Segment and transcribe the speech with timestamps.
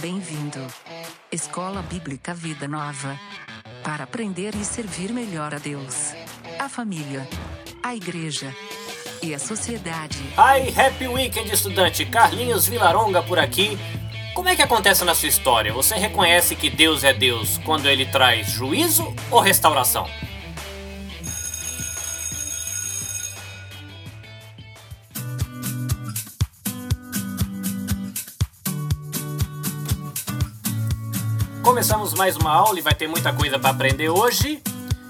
[0.00, 0.66] Bem-vindo.
[1.30, 3.20] Escola Bíblica Vida Nova.
[3.84, 6.14] Para aprender e servir melhor a Deus,
[6.58, 7.28] a família,
[7.82, 8.54] a igreja
[9.22, 10.16] e a sociedade.
[10.38, 12.06] Hi, Happy Weekend, estudante!
[12.06, 13.78] Carlinhos Vilaronga por aqui.
[14.34, 15.70] Como é que acontece na sua história?
[15.74, 20.08] Você reconhece que Deus é Deus quando ele traz juízo ou restauração?
[32.20, 34.62] Mais uma aula e vai ter muita coisa para aprender hoje.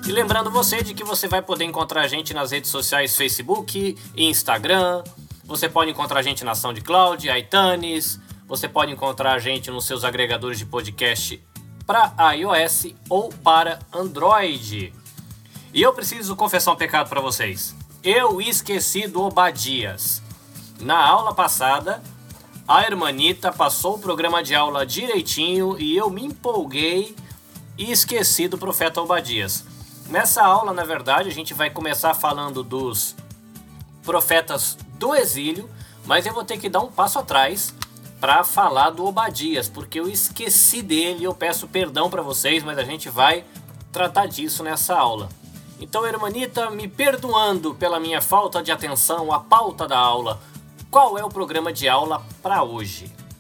[0.07, 3.99] E lembrando você de que você vai poder encontrar a gente nas redes sociais Facebook
[4.17, 5.03] Instagram.
[5.45, 8.21] Você pode encontrar a gente na SoundCloud, iTunes.
[8.47, 11.43] Você pode encontrar a gente nos seus agregadores de podcast
[11.85, 14.95] para iOS ou para Android.
[15.75, 17.75] E eu preciso confessar um pecado para vocês.
[18.05, 20.23] Eu esqueci do Obadias.
[20.79, 22.01] Na aula passada,
[22.71, 27.17] a Hermanita passou o programa de aula direitinho e eu me empolguei
[27.77, 29.65] e esqueci do profeta Obadias.
[30.09, 33.17] Nessa aula, na verdade, a gente vai começar falando dos
[34.05, 35.69] profetas do exílio,
[36.07, 37.75] mas eu vou ter que dar um passo atrás
[38.21, 41.25] para falar do Obadias, porque eu esqueci dele.
[41.25, 43.45] Eu peço perdão para vocês, mas a gente vai
[43.91, 45.29] tratar disso nessa aula.
[45.81, 50.41] Então, Hermanita, me perdoando pela minha falta de atenção à pauta da aula,
[50.91, 52.91] ¿Cuál es el programa de aula para hoy?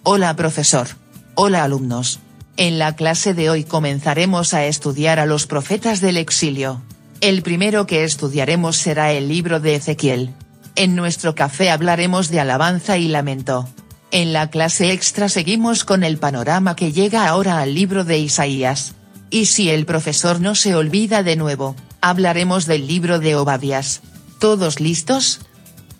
[0.04, 0.86] Hola profesor.
[1.34, 2.20] Hola alumnos.
[2.56, 6.80] En la clase de hoy comenzaremos a estudiar a los profetas del exilio.
[7.20, 10.32] El primero que estudiaremos será el libro de Ezequiel.
[10.76, 13.68] En nuestro café hablaremos de alabanza y lamento.
[14.12, 18.94] En la clase extra seguimos con el panorama que llega ahora al libro de Isaías.
[19.28, 24.02] Y si el profesor no se olvida de nuevo, hablaremos del libro de Obadias.
[24.38, 25.40] ¿Todos listos?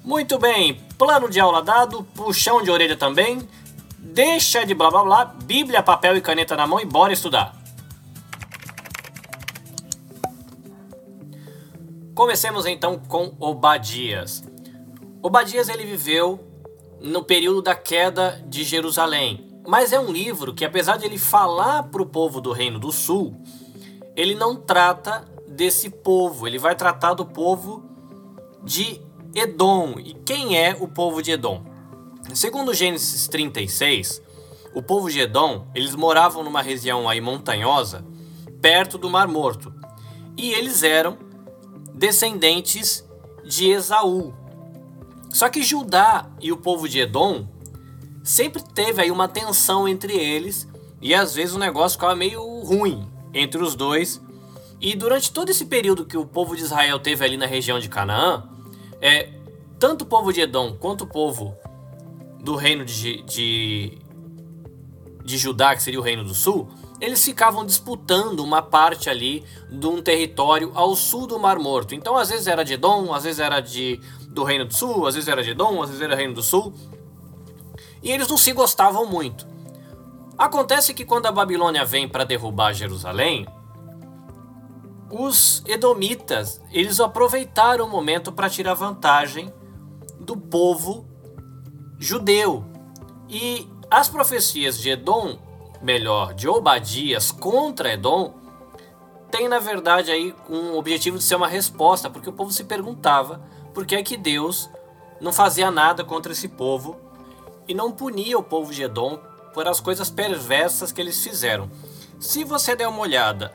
[0.03, 3.47] Muito bem, plano de aula dado, puxão de orelha também.
[3.99, 7.55] Deixa de blá blá blá, Bíblia, papel e caneta na mão e bora estudar.
[12.15, 14.43] Comecemos então com Obadias.
[15.23, 16.41] Obadias ele viveu
[16.99, 21.85] no período da queda de Jerusalém, mas é um livro que apesar de ele falar
[21.85, 23.35] para o povo do Reino do Sul,
[24.17, 27.85] ele não trata desse povo, ele vai tratar do povo
[28.63, 29.01] de
[29.35, 29.95] Edom.
[29.99, 31.65] E quem é o povo de Edom?
[32.35, 34.23] Segundo Gênesis 36,
[34.75, 38.05] o povo de Edom, eles moravam numa região aí montanhosa,
[38.61, 39.73] perto do Mar Morto.
[40.37, 41.19] E eles eram
[41.95, 43.05] descendentes
[43.45, 44.33] de Esaú.
[45.29, 47.47] Só que Judá e o povo de Edom
[48.23, 50.69] sempre teve aí uma tensão entre eles
[51.01, 54.21] e às vezes o negócio ficava meio ruim entre os dois.
[54.81, 57.89] E durante todo esse período que o povo de Israel teve ali na região de
[57.89, 58.49] Canaã,
[59.01, 59.29] é,
[59.79, 61.57] tanto o povo de Edom quanto o povo
[62.39, 63.99] do reino de, de,
[65.25, 66.69] de Judá, que seria o reino do sul,
[67.01, 71.95] eles ficavam disputando uma parte ali de um território ao sul do Mar Morto.
[71.95, 75.15] Então, às vezes era de Edom, às vezes era de, do Reino do Sul, às
[75.15, 76.75] vezes era de Edom, às vezes era Reino do Sul.
[78.03, 79.47] E eles não se gostavam muito.
[80.37, 83.47] Acontece que quando a Babilônia vem para derrubar Jerusalém,
[85.11, 89.53] os edomitas, eles aproveitaram o momento para tirar vantagem
[90.21, 91.05] do povo
[91.99, 92.65] judeu.
[93.29, 95.39] E as profecias de Edom,
[95.83, 98.35] melhor, de Obadias contra Edom,
[99.31, 103.41] tem na verdade aí um objetivo de ser uma resposta, porque o povo se perguntava
[103.75, 104.71] por que é que Deus
[105.21, 106.97] não fazia nada contra esse povo
[107.67, 109.19] e não punia o povo de Edom
[109.53, 111.71] por as coisas perversas que eles fizeram.
[112.19, 113.53] Se você der uma olhada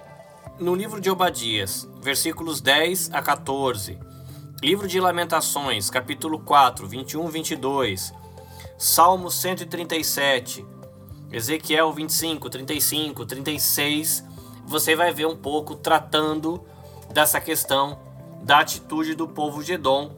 [0.59, 3.99] no livro de Obadias, versículos 10 a 14,
[4.61, 8.13] livro de Lamentações, capítulo 4, 21 22,
[8.77, 10.65] Salmo 137,
[11.29, 14.23] Ezequiel 25, 35, 36,
[14.65, 16.63] você vai ver um pouco tratando
[17.13, 17.99] dessa questão
[18.41, 20.15] da atitude do povo de Edom,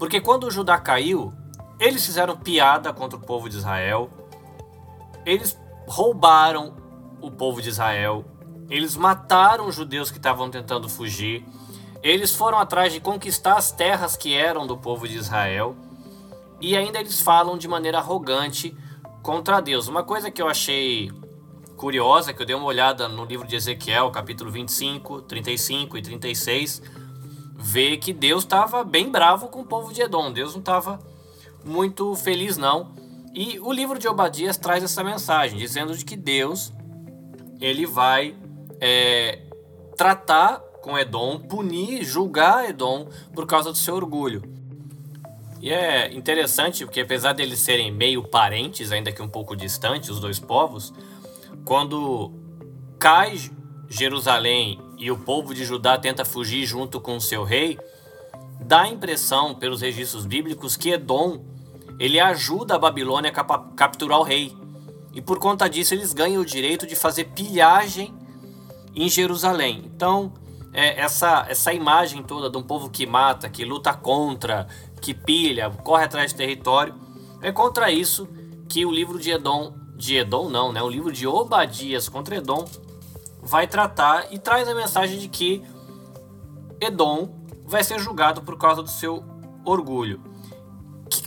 [0.00, 1.32] porque quando Judá caiu,
[1.78, 4.10] eles fizeram piada contra o povo de Israel,
[5.24, 5.56] eles
[5.86, 6.74] roubaram
[7.20, 8.24] o povo de Israel,
[8.68, 11.44] eles mataram os judeus que estavam tentando fugir.
[12.02, 15.76] Eles foram atrás de conquistar as terras que eram do povo de Israel.
[16.60, 18.76] E ainda eles falam de maneira arrogante
[19.22, 19.88] contra Deus.
[19.88, 21.10] Uma coisa que eu achei
[21.76, 26.82] curiosa, que eu dei uma olhada no livro de Ezequiel, capítulo 25, 35 e 36,
[27.54, 30.32] vê que Deus estava bem bravo com o povo de Edom.
[30.32, 30.98] Deus não estava
[31.64, 32.92] muito feliz, não.
[33.34, 36.72] E o livro de Obadias traz essa mensagem, dizendo de que Deus
[37.60, 38.34] ele vai
[38.80, 39.42] é,
[39.96, 44.42] tratar com Edom, punir, julgar Edom por causa do seu orgulho.
[45.60, 50.20] E é interessante porque apesar deles serem meio parentes, ainda que um pouco distantes, os
[50.20, 50.92] dois povos,
[51.64, 52.30] quando
[52.98, 53.36] cai
[53.88, 57.78] Jerusalém e o povo de Judá tenta fugir junto com o seu rei,
[58.60, 61.44] dá a impressão, pelos registros bíblicos, que Edom
[61.98, 64.54] ele ajuda a Babilônia a capturar o rei.
[65.12, 68.14] E por conta disso eles ganham o direito de fazer pilhagem
[68.96, 69.82] em Jerusalém.
[69.84, 70.32] Então,
[70.72, 74.66] é, essa, essa imagem toda de um povo que mata, que luta contra,
[75.00, 76.94] que pilha, corre atrás de território,
[77.42, 78.26] é contra isso
[78.68, 80.82] que o livro de Edom, de Edom não, né?
[80.82, 82.64] O livro de Obadias contra Edom
[83.42, 85.62] vai tratar e traz a mensagem de que
[86.80, 87.28] Edom
[87.64, 89.24] vai ser julgado por causa do seu
[89.64, 90.20] orgulho.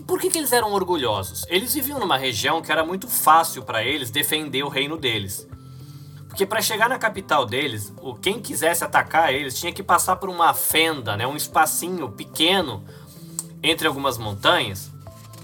[0.05, 1.45] Por que, que eles eram orgulhosos?
[1.47, 5.47] Eles viviam numa região que era muito fácil para eles defender o reino deles.
[6.29, 10.29] Porque para chegar na capital deles, o quem quisesse atacar eles tinha que passar por
[10.29, 12.83] uma fenda, né, um espacinho pequeno
[13.61, 14.91] entre algumas montanhas.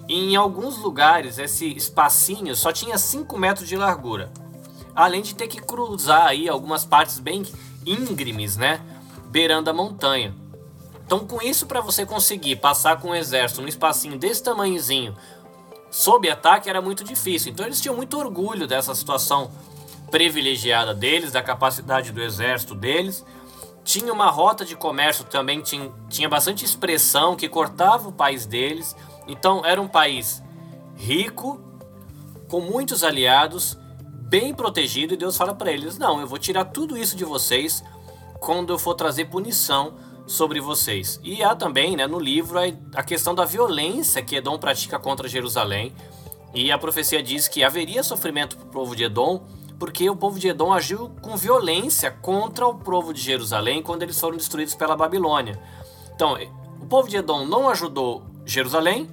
[0.07, 4.31] E em alguns lugares esse espacinho só tinha 5 metros de largura.
[4.95, 7.43] Além de ter que cruzar aí algumas partes bem
[7.85, 8.79] íngremes, né,
[9.25, 10.33] beirando a montanha.
[11.05, 15.15] Então, com isso, para você conseguir passar com o exército num espacinho desse tamanhozinho
[15.91, 17.51] sob ataque era muito difícil.
[17.51, 19.51] Então, eles tinham muito orgulho dessa situação
[20.15, 23.25] privilegiada deles, da capacidade do exército deles.
[23.83, 28.95] Tinha uma rota de comércio também, tinha, tinha bastante expressão que cortava o país deles.
[29.27, 30.41] Então era um país
[30.95, 31.59] rico,
[32.47, 33.77] com muitos aliados,
[34.29, 35.13] bem protegido.
[35.13, 37.83] E Deus fala para eles: Não, eu vou tirar tudo isso de vocês
[38.39, 39.95] quando eu for trazer punição
[40.25, 41.19] sobre vocês.
[41.25, 42.57] E há também né, no livro
[42.95, 45.93] a questão da violência que Edom pratica contra Jerusalém.
[46.53, 49.45] E a profecia diz que haveria sofrimento para o povo de Edom
[49.79, 54.19] porque o povo de Edom agiu com violência contra o povo de Jerusalém quando eles
[54.19, 55.61] foram destruídos pela Babilônia.
[56.13, 56.37] Então,
[56.79, 59.09] o povo de Edom não ajudou Jerusalém.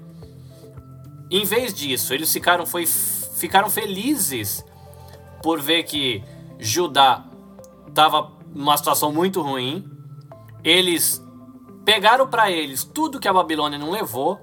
[1.31, 4.65] Em vez disso, eles ficaram, foi, ficaram felizes
[5.43, 6.23] por ver que
[6.59, 7.25] Judá
[7.89, 9.85] estava numa situação muito ruim.
[10.63, 11.21] Eles
[11.85, 14.39] pegaram para eles tudo que a Babilônia não levou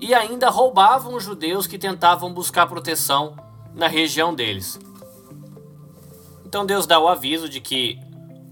[0.00, 3.36] e ainda roubavam os judeus que tentavam buscar proteção
[3.74, 4.78] na região deles.
[6.46, 7.98] Então Deus dá o aviso de que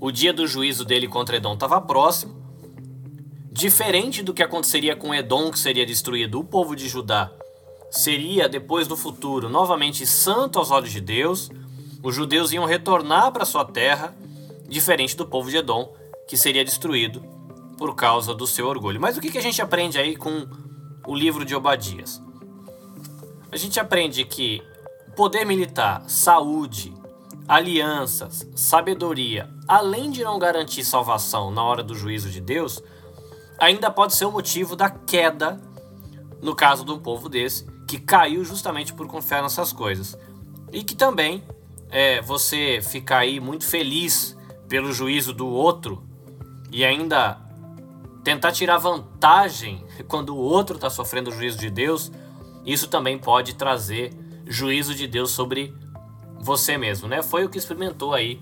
[0.01, 2.35] o dia do juízo dele contra Edom estava próximo.
[3.53, 7.31] Diferente do que aconteceria com Edom, que seria destruído, o povo de Judá
[7.93, 11.53] seria, depois do futuro, novamente santo aos olhos de Deus.
[12.03, 14.13] Os judeus iam retornar para sua terra,
[14.69, 15.95] diferente do povo de Edom,
[16.27, 17.23] que seria destruído
[17.79, 19.01] por causa do seu orgulho.
[19.01, 20.49] Mas o que a gente aprende aí com
[21.07, 22.21] o livro de Obadias?
[23.53, 24.61] A gente aprende que
[25.15, 26.93] poder militar, saúde,
[27.47, 32.83] alianças, sabedoria, além de não garantir salvação na hora do juízo de Deus,
[33.59, 35.61] ainda pode ser o motivo da queda,
[36.41, 40.19] no caso de um povo desse, que caiu justamente por confiar nessas coisas.
[40.73, 41.45] E que também
[41.91, 44.37] é, você ficar aí muito feliz
[44.69, 46.03] pelo juízo do outro
[46.73, 47.39] e ainda
[48.25, 52.11] tentar tirar vantagem quando o outro está sofrendo o juízo de Deus,
[52.65, 54.13] isso também pode trazer
[54.47, 55.75] juízo de Deus sobre
[56.41, 57.23] você mesmo, né?
[57.23, 58.41] Foi o que experimentou aí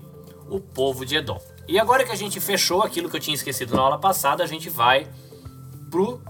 [0.49, 1.39] o povo de Edom.
[1.67, 4.47] E agora que a gente fechou aquilo que eu tinha esquecido na aula passada, a
[4.47, 5.07] gente vai
[5.89, 6.21] pro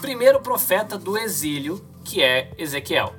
[0.00, 3.14] primeiro profeta do exílio, que é Ezequiel.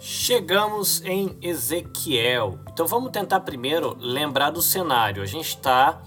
[0.00, 2.58] Chegamos em Ezequiel.
[2.72, 5.22] Então vamos tentar primeiro lembrar do cenário.
[5.22, 6.02] A gente está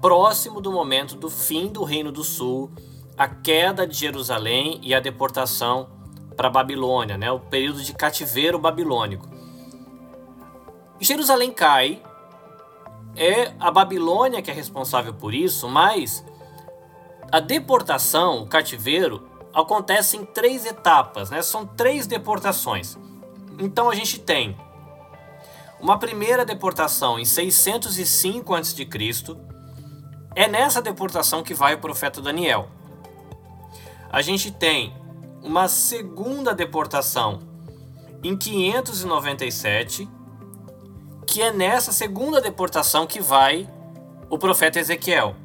[0.00, 2.70] próximo do momento do fim do Reino do Sul,
[3.16, 5.88] a queda de Jerusalém e a deportação
[6.36, 7.30] para Babilônia, né?
[7.30, 9.28] o período de cativeiro babilônico.
[11.00, 12.02] Jerusalém cai,
[13.16, 16.24] é a Babilônia que é responsável por isso, mas
[17.30, 21.42] a deportação, o cativeiro, acontece em três etapas, né?
[21.42, 22.98] são três deportações.
[23.58, 24.56] Então a gente tem
[25.80, 28.88] uma primeira deportação em 605 a.C.,
[30.34, 32.68] é nessa deportação que vai o profeta Daniel.
[34.10, 34.94] A gente tem
[35.44, 37.40] uma segunda deportação
[38.22, 40.08] em 597,
[41.26, 43.68] que é nessa segunda deportação que vai
[44.30, 45.36] o profeta Ezequiel.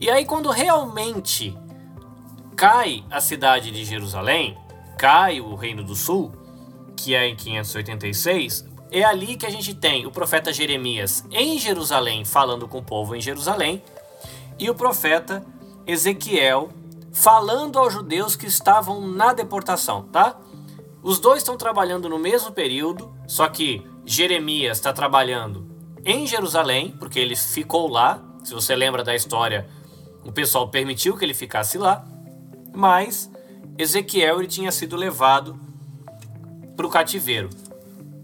[0.00, 1.56] E aí, quando realmente
[2.56, 4.58] cai a cidade de Jerusalém,
[4.98, 6.32] cai o Reino do Sul,
[6.96, 12.24] que é em 586, é ali que a gente tem o profeta Jeremias em Jerusalém,
[12.24, 13.80] falando com o povo em Jerusalém,
[14.58, 15.46] e o profeta
[15.86, 16.81] Ezequiel
[17.12, 20.38] falando aos judeus que estavam na deportação, tá?
[21.02, 25.66] Os dois estão trabalhando no mesmo período, só que Jeremias está trabalhando
[26.04, 28.22] em Jerusalém, porque ele ficou lá.
[28.42, 29.68] Se você lembra da história,
[30.24, 32.04] o pessoal permitiu que ele ficasse lá,
[32.72, 33.30] mas
[33.76, 35.58] Ezequiel ele tinha sido levado
[36.76, 37.50] para o cativeiro.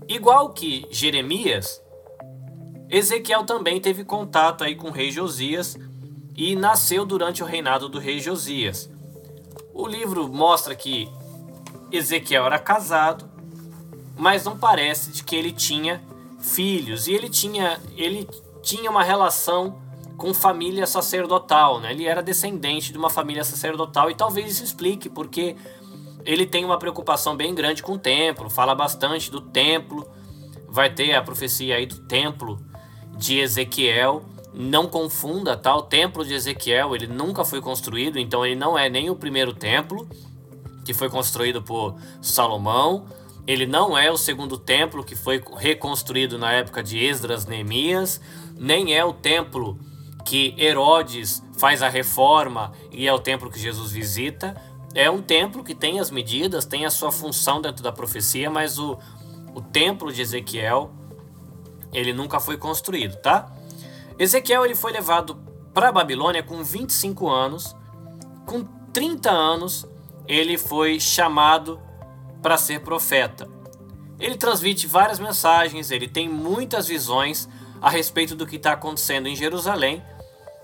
[0.08, 1.82] Igual que Jeremias,
[2.88, 5.78] Ezequiel também teve contato aí com o rei Josias
[6.38, 8.88] e nasceu durante o reinado do rei Josias.
[9.74, 11.08] O livro mostra que
[11.90, 13.28] Ezequiel era casado,
[14.16, 16.00] mas não parece de que ele tinha
[16.38, 18.28] filhos e ele tinha ele
[18.62, 19.82] tinha uma relação
[20.16, 21.90] com família sacerdotal, né?
[21.90, 25.56] Ele era descendente de uma família sacerdotal e talvez isso explique porque
[26.24, 30.08] ele tem uma preocupação bem grande com o templo, fala bastante do templo,
[30.68, 32.64] vai ter a profecia aí do templo
[33.16, 34.22] de Ezequiel.
[34.60, 35.76] Não confunda, tá?
[35.76, 39.54] O templo de Ezequiel, ele nunca foi construído, então ele não é nem o primeiro
[39.54, 40.08] templo
[40.84, 43.06] que foi construído por Salomão,
[43.46, 48.20] ele não é o segundo templo que foi reconstruído na época de Esdras, Neemias,
[48.58, 49.78] nem é o templo
[50.24, 54.60] que Herodes faz a reforma e é o templo que Jesus visita.
[54.92, 58.76] É um templo que tem as medidas, tem a sua função dentro da profecia, mas
[58.76, 58.98] o,
[59.54, 60.90] o templo de Ezequiel,
[61.92, 63.54] ele nunca foi construído, tá?
[64.18, 65.36] Ezequiel ele foi levado
[65.72, 67.76] para a Babilônia com 25 anos.
[68.44, 69.86] Com 30 anos,
[70.26, 71.80] ele foi chamado
[72.42, 73.48] para ser profeta.
[74.18, 77.48] Ele transmite várias mensagens, ele tem muitas visões
[77.80, 80.02] a respeito do que está acontecendo em Jerusalém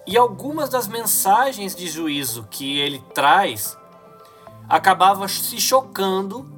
[0.07, 3.79] e algumas das mensagens de juízo que ele traz
[4.69, 6.51] acabavam se chocando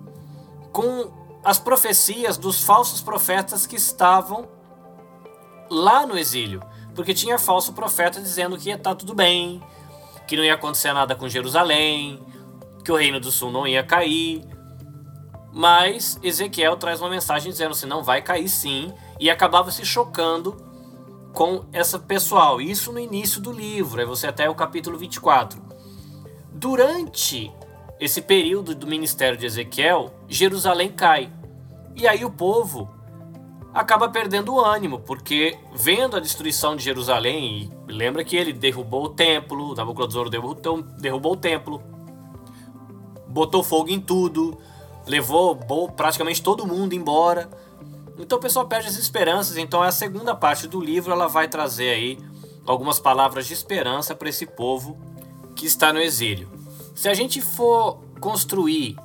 [0.72, 1.10] com
[1.44, 4.48] as profecias dos falsos profetas que estavam
[5.70, 6.62] lá no exílio.
[6.96, 9.62] Porque tinha falso profeta dizendo que ia estar tá tudo bem,
[10.26, 12.18] que não ia acontecer nada com Jerusalém,
[12.82, 14.42] que o reino do sul não ia cair.
[15.52, 20.56] Mas Ezequiel traz uma mensagem dizendo assim: não vai cair sim, e acabava se chocando
[21.34, 22.60] com essa pessoal.
[22.60, 25.62] Isso no início do livro, aí você até o capítulo 24.
[26.50, 27.52] Durante
[28.00, 31.30] esse período do ministério de Ezequiel, Jerusalém cai.
[31.94, 32.95] E aí o povo
[33.76, 39.08] acaba perdendo o ânimo, porque vendo a destruição de Jerusalém, lembra que ele derrubou o
[39.10, 41.82] templo, Nabucodonosor derrubou, derrubou o templo,
[43.28, 44.56] botou fogo em tudo,
[45.06, 45.54] levou
[45.94, 47.50] praticamente todo mundo embora.
[48.18, 49.58] Então o pessoal perde as esperanças.
[49.58, 52.18] Então a segunda parte do livro ela vai trazer aí
[52.66, 54.96] algumas palavras de esperança para esse povo
[55.54, 56.48] que está no exílio.
[56.94, 58.96] Se a gente for construir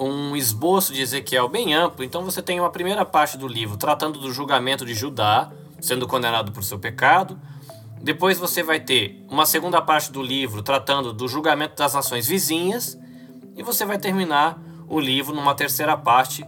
[0.00, 4.18] um esboço de Ezequiel bem amplo, então você tem uma primeira parte do livro tratando
[4.18, 7.38] do julgamento de Judá, sendo condenado por seu pecado.
[8.00, 12.98] Depois você vai ter uma segunda parte do livro tratando do julgamento das nações vizinhas.
[13.54, 16.42] E você vai terminar o livro numa terceira parte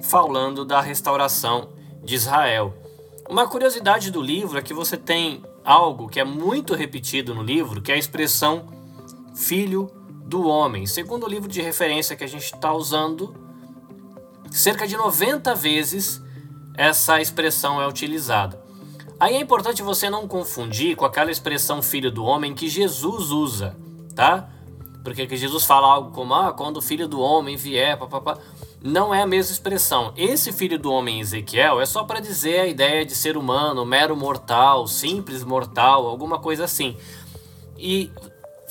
[0.00, 1.70] falando da restauração
[2.04, 2.72] de Israel.
[3.28, 7.82] Uma curiosidade do livro é que você tem algo que é muito repetido no livro,
[7.82, 8.68] que é a expressão
[9.34, 9.90] filho
[10.32, 10.86] do homem.
[10.86, 13.36] Segundo o livro de referência que a gente está usando,
[14.50, 16.22] cerca de 90 vezes
[16.74, 18.58] essa expressão é utilizada.
[19.20, 23.76] Aí é importante você não confundir com aquela expressão filho do homem que Jesus usa,
[24.16, 24.48] tá?
[25.04, 28.38] Porque que Jesus fala algo como, ah, quando o filho do homem vier, papapá
[28.82, 30.14] não é a mesma expressão.
[30.16, 34.16] Esse filho do homem Ezequiel é só para dizer a ideia de ser humano, mero
[34.16, 36.96] mortal, simples mortal, alguma coisa assim.
[37.78, 38.10] E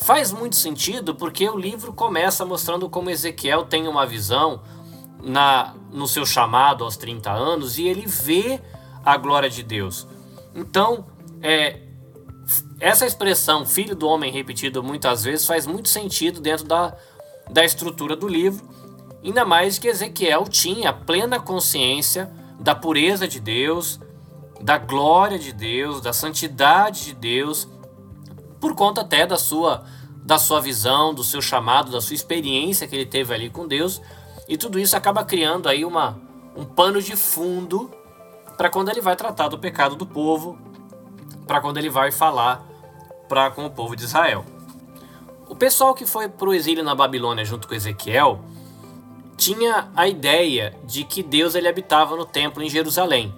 [0.02, 4.62] faz muito sentido porque o livro começa mostrando como Ezequiel tem uma visão
[5.22, 8.60] na no seu chamado aos 30 anos e ele vê
[9.04, 10.06] a glória de Deus.
[10.54, 11.06] Então,
[11.42, 11.80] é,
[12.80, 16.96] essa expressão filho do homem repetido muitas vezes faz muito sentido dentro da,
[17.50, 18.72] da estrutura do livro
[19.24, 22.28] Ainda mais que Ezequiel tinha plena consciência
[22.58, 24.00] da pureza de Deus,
[24.60, 27.68] da glória de Deus, da santidade de Deus,
[28.62, 29.82] por conta até da sua
[30.24, 34.00] da sua visão, do seu chamado, da sua experiência que ele teve ali com Deus,
[34.48, 36.16] e tudo isso acaba criando aí uma
[36.54, 37.90] um pano de fundo
[38.56, 40.56] para quando ele vai tratar do pecado do povo,
[41.44, 42.64] para quando ele vai falar
[43.28, 44.44] para com o povo de Israel.
[45.48, 48.44] O pessoal que foi para o exílio na Babilônia junto com Ezequiel,
[49.36, 53.34] tinha a ideia de que Deus ele habitava no templo em Jerusalém.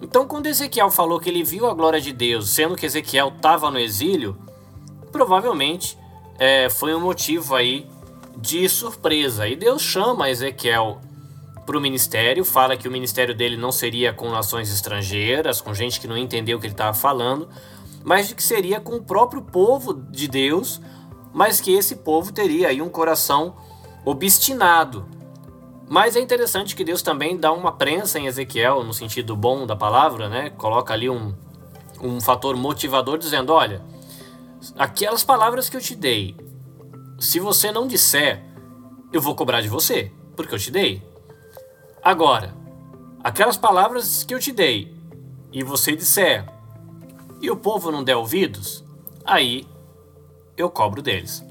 [0.00, 3.70] Então, quando Ezequiel falou que ele viu a glória de Deus, sendo que Ezequiel estava
[3.70, 4.36] no exílio,
[5.12, 5.96] provavelmente
[6.38, 7.86] é, foi um motivo aí
[8.36, 9.46] de surpresa.
[9.46, 11.00] E Deus chama Ezequiel
[11.64, 16.00] para o ministério, fala que o ministério dele não seria com nações estrangeiras, com gente
[16.00, 17.48] que não entendeu o que ele estava falando,
[18.02, 20.80] mas que seria com o próprio povo de Deus,
[21.32, 23.54] mas que esse povo teria aí um coração
[24.04, 25.06] obstinado,
[25.92, 29.76] mas é interessante que Deus também dá uma prensa em Ezequiel, no sentido bom da
[29.76, 30.48] palavra, né?
[30.48, 31.34] Coloca ali um,
[32.00, 33.82] um fator motivador dizendo: olha,
[34.76, 36.36] aquelas palavras que eu te dei,
[37.18, 38.42] se você não disser,
[39.12, 41.02] eu vou cobrar de você, porque eu te dei.
[42.02, 42.54] Agora,
[43.22, 44.94] aquelas palavras que eu te dei,
[45.52, 46.44] e você disser,
[47.40, 48.84] e o povo não der ouvidos,
[49.24, 49.66] aí
[50.56, 51.44] eu cobro deles.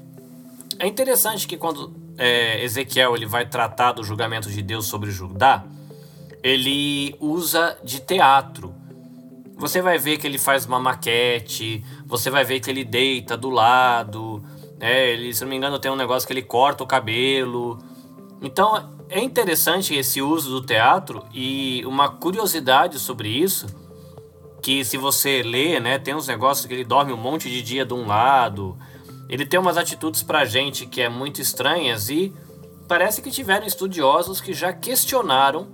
[0.78, 5.64] É interessante que quando é, Ezequiel ele vai tratar do julgamento de Deus sobre Judá,
[6.42, 8.74] ele usa de teatro.
[9.62, 13.48] Você vai ver que ele faz uma maquete, você vai ver que ele deita do
[13.48, 14.42] lado,
[14.76, 15.10] né?
[15.10, 17.78] ele, se não me engano, tem um negócio que ele corta o cabelo.
[18.42, 23.66] Então é interessante esse uso do teatro e uma curiosidade sobre isso,
[24.60, 27.86] que se você lê, né, tem uns negócios que ele dorme um monte de dia
[27.86, 28.76] de um lado,
[29.28, 32.34] ele tem umas atitudes pra gente que é muito estranhas e
[32.88, 35.68] parece que tiveram estudiosos que já questionaram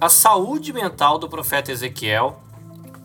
[0.00, 2.47] a saúde mental do profeta Ezequiel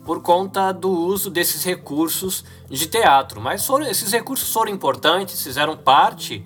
[0.05, 3.39] por conta do uso desses recursos de teatro.
[3.39, 6.45] Mas foram, esses recursos foram importantes, fizeram parte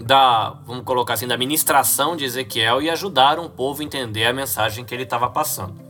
[0.00, 4.32] da, vamos colocar assim, da ministração de Ezequiel e ajudaram o povo a entender a
[4.32, 5.82] mensagem que ele estava passando.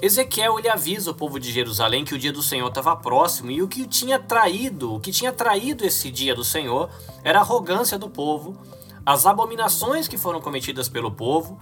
[0.00, 3.62] Ezequiel ele avisa o povo de Jerusalém que o dia do Senhor estava próximo e
[3.62, 6.90] o que tinha traído, o que tinha traído esse dia do Senhor
[7.24, 8.56] era a arrogância do povo,
[9.04, 11.58] as abominações que foram cometidas pelo povo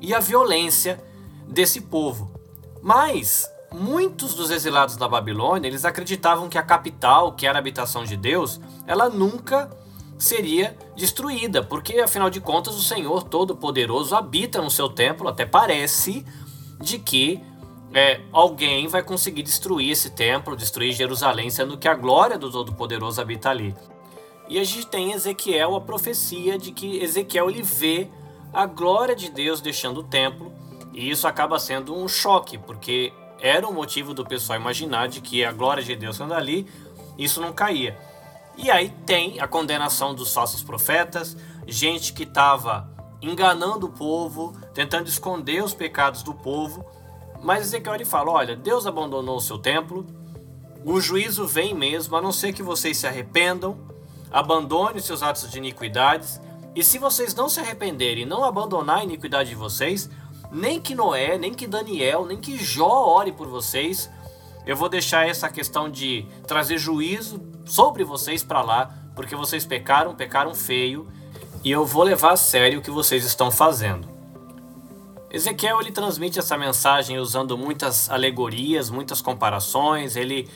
[0.00, 1.02] e a violência
[1.46, 2.30] desse povo.
[2.82, 8.04] Mas muitos dos exilados da Babilônia, eles acreditavam que a capital, que era a habitação
[8.04, 9.70] de Deus, ela nunca
[10.18, 16.24] seria destruída, porque afinal de contas o Senhor Todo-Poderoso habita no seu templo, até parece
[16.80, 17.42] de que
[17.92, 23.20] é, alguém vai conseguir destruir esse templo, destruir Jerusalém, sendo que a glória do Todo-Poderoso
[23.20, 23.74] habita ali.
[24.48, 28.08] E a gente tem Ezequiel, a profecia de que Ezequiel ele vê
[28.52, 30.52] a glória de Deus deixando o templo,
[30.92, 35.44] e isso acaba sendo um choque, porque era o motivo do pessoal imaginar de que
[35.44, 36.66] a glória de Deus anda ali,
[37.18, 37.98] isso não caía.
[38.56, 42.88] E aí tem a condenação dos falsos profetas, gente que estava
[43.20, 46.84] enganando o povo, tentando esconder os pecados do povo.
[47.42, 50.06] Mas Ezequiel ele fala: olha, Deus abandonou o seu templo,
[50.84, 53.76] o juízo vem mesmo, a não ser que vocês se arrependam,
[54.30, 56.40] abandonem seus atos de iniquidades.
[56.74, 60.10] E se vocês não se arrependerem não abandonar a iniquidade de vocês,
[60.50, 64.10] nem que Noé, nem que Daniel, nem que Jó ore por vocês.
[64.66, 70.14] Eu vou deixar essa questão de trazer juízo sobre vocês para lá, porque vocês pecaram,
[70.14, 71.08] pecaram feio,
[71.62, 74.16] e eu vou levar a sério o que vocês estão fazendo.
[75.30, 80.16] Ezequiel ele transmite essa mensagem usando muitas alegorias, muitas comparações.
[80.16, 80.48] Ele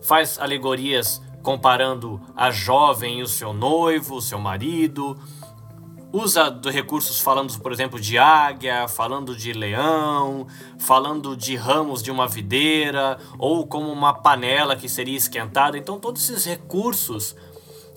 [0.00, 5.18] faz alegorias comparando a jovem e o seu noivo, o seu marido,
[6.12, 10.46] usa de recursos falando, por exemplo, de águia, falando de leão,
[10.78, 15.76] falando de ramos de uma videira, ou como uma panela que seria esquentada.
[15.76, 17.34] Então, todos esses recursos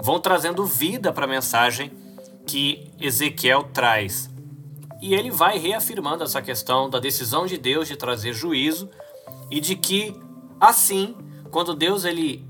[0.01, 1.91] vão trazendo vida para a mensagem
[2.45, 4.29] que Ezequiel traz.
[5.01, 8.89] E ele vai reafirmando essa questão da decisão de Deus de trazer juízo
[9.49, 10.15] e de que,
[10.59, 11.15] assim,
[11.51, 12.45] quando Deus ele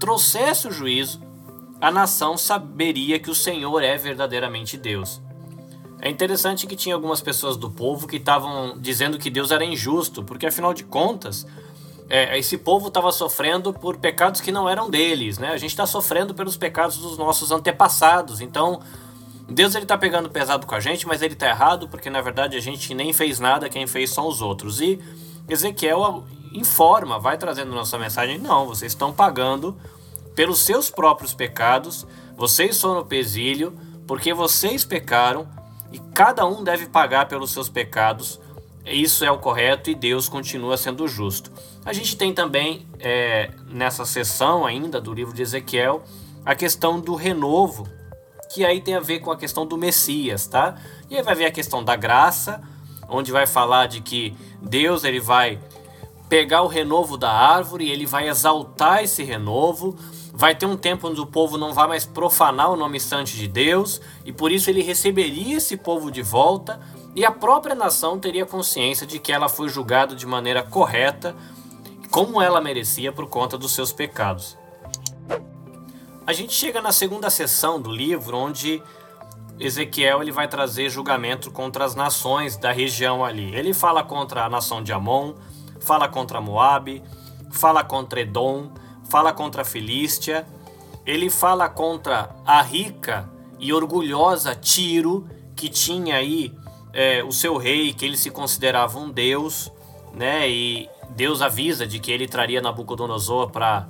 [0.00, 1.20] trouxesse o juízo,
[1.82, 5.20] a nação saberia que o Senhor é verdadeiramente Deus.
[6.00, 10.22] É interessante que tinha algumas pessoas do povo que estavam dizendo que Deus era injusto,
[10.22, 11.44] porque afinal de contas,
[12.08, 15.48] é, esse povo estava sofrendo por pecados que não eram deles, né?
[15.48, 18.40] A gente está sofrendo pelos pecados dos nossos antepassados.
[18.40, 18.80] Então,
[19.48, 22.56] Deus ele está pegando pesado com a gente, mas ele está errado porque na verdade
[22.56, 24.80] a gente nem fez nada, quem fez são os outros.
[24.80, 25.00] E
[25.48, 29.76] Ezequiel informa, vai trazendo nossa mensagem: não, vocês estão pagando
[30.34, 35.48] pelos seus próprios pecados, vocês foram no pesílio, porque vocês pecaram
[35.92, 38.40] e cada um deve pagar pelos seus pecados.
[38.84, 41.52] Isso é o correto e Deus continua sendo justo.
[41.84, 46.02] A gente tem também é, nessa sessão ainda do livro de Ezequiel
[46.44, 47.86] a questão do renovo,
[48.52, 50.76] que aí tem a ver com a questão do Messias, tá?
[51.08, 52.60] E aí vai ver a questão da graça,
[53.08, 55.60] onde vai falar de que Deus ele vai
[56.28, 59.96] pegar o renovo da árvore, ele vai exaltar esse renovo,
[60.32, 63.46] vai ter um tempo onde o povo não vai mais profanar o nome santo de
[63.46, 66.80] Deus, e por isso ele receberia esse povo de volta,
[67.14, 71.36] e a própria nação teria consciência de que ela foi julgada de maneira correta,
[72.10, 74.56] como ela merecia por conta dos seus pecados.
[76.26, 78.82] A gente chega na segunda sessão do livro, onde
[79.60, 83.54] Ezequiel ele vai trazer julgamento contra as nações da região ali.
[83.54, 85.34] Ele fala contra a nação de Amon,
[85.80, 87.02] fala contra Moabe,
[87.50, 88.70] fala contra Edom,
[89.12, 90.46] fala contra a Filístia,
[91.04, 93.28] ele fala contra a rica
[93.60, 96.50] e orgulhosa Tiro, que tinha aí
[96.94, 99.70] é, o seu rei, que ele se considerava um deus,
[100.14, 100.48] né?
[100.48, 103.86] E Deus avisa de que ele traria Nabucodonosor para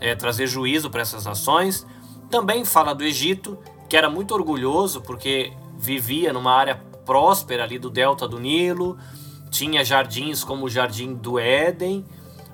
[0.00, 1.86] é, trazer juízo para essas nações.
[2.28, 3.56] Também fala do Egito,
[3.88, 6.74] que era muito orgulhoso porque vivia numa área
[7.04, 8.98] próspera ali do delta do Nilo,
[9.48, 12.04] tinha jardins como o jardim do Éden,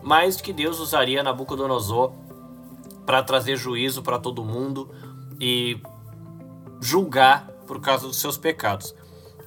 [0.02, 2.12] mas que Deus usaria Nabucodonosor
[3.06, 4.90] para trazer juízo para todo mundo
[5.40, 5.80] e
[6.80, 8.94] julgar por causa dos seus pecados.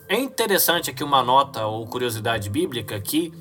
[0.08, 3.34] É interessante aqui uma nota ou curiosidade bíblica que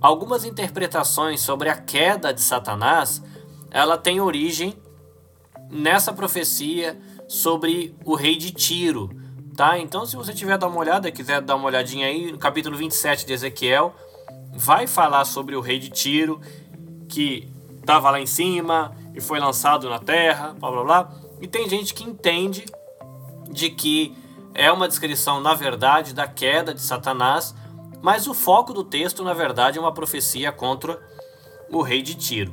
[0.00, 3.22] algumas interpretações sobre a queda de Satanás,
[3.70, 4.74] ela tem origem
[5.70, 9.10] nessa profecia sobre o rei de Tiro,
[9.56, 9.78] tá?
[9.78, 13.24] Então se você tiver dar uma olhada, quiser dar uma olhadinha aí, no capítulo 27
[13.24, 13.94] de Ezequiel,
[14.52, 16.40] vai falar sobre o rei de Tiro
[17.08, 17.48] que
[17.80, 21.12] estava lá em cima e foi lançado na terra, blá blá blá.
[21.40, 22.64] E tem gente que entende
[23.50, 24.16] de que
[24.54, 27.54] é uma descrição, na verdade, da queda de Satanás,
[28.00, 31.00] mas o foco do texto, na verdade, é uma profecia contra
[31.70, 32.52] o rei de Tiro.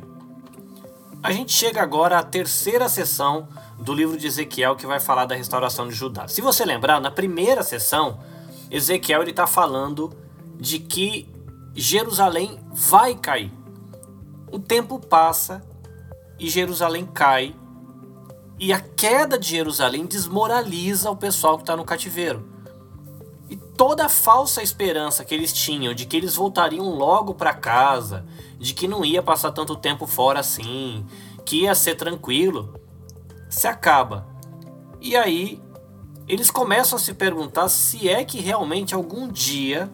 [1.21, 5.35] A gente chega agora à terceira sessão do livro de Ezequiel que vai falar da
[5.35, 6.27] restauração de Judá.
[6.27, 8.19] Se você lembrar, na primeira sessão,
[8.71, 10.13] Ezequiel está falando
[10.57, 11.27] de que
[11.79, 13.51] Jerusalém vai cair.
[14.51, 15.63] O tempo passa
[16.37, 17.55] e Jerusalém cai
[18.59, 22.45] e a queda de Jerusalém desmoraliza o pessoal que está no cativeiro.
[23.49, 28.25] E toda a falsa esperança que eles tinham de que eles voltariam logo para casa,
[28.59, 31.05] de que não ia passar tanto tempo fora assim,
[31.45, 32.77] que ia ser tranquilo,
[33.49, 34.27] se acaba.
[34.99, 35.61] E aí
[36.27, 39.89] eles começam a se perguntar se é que realmente algum dia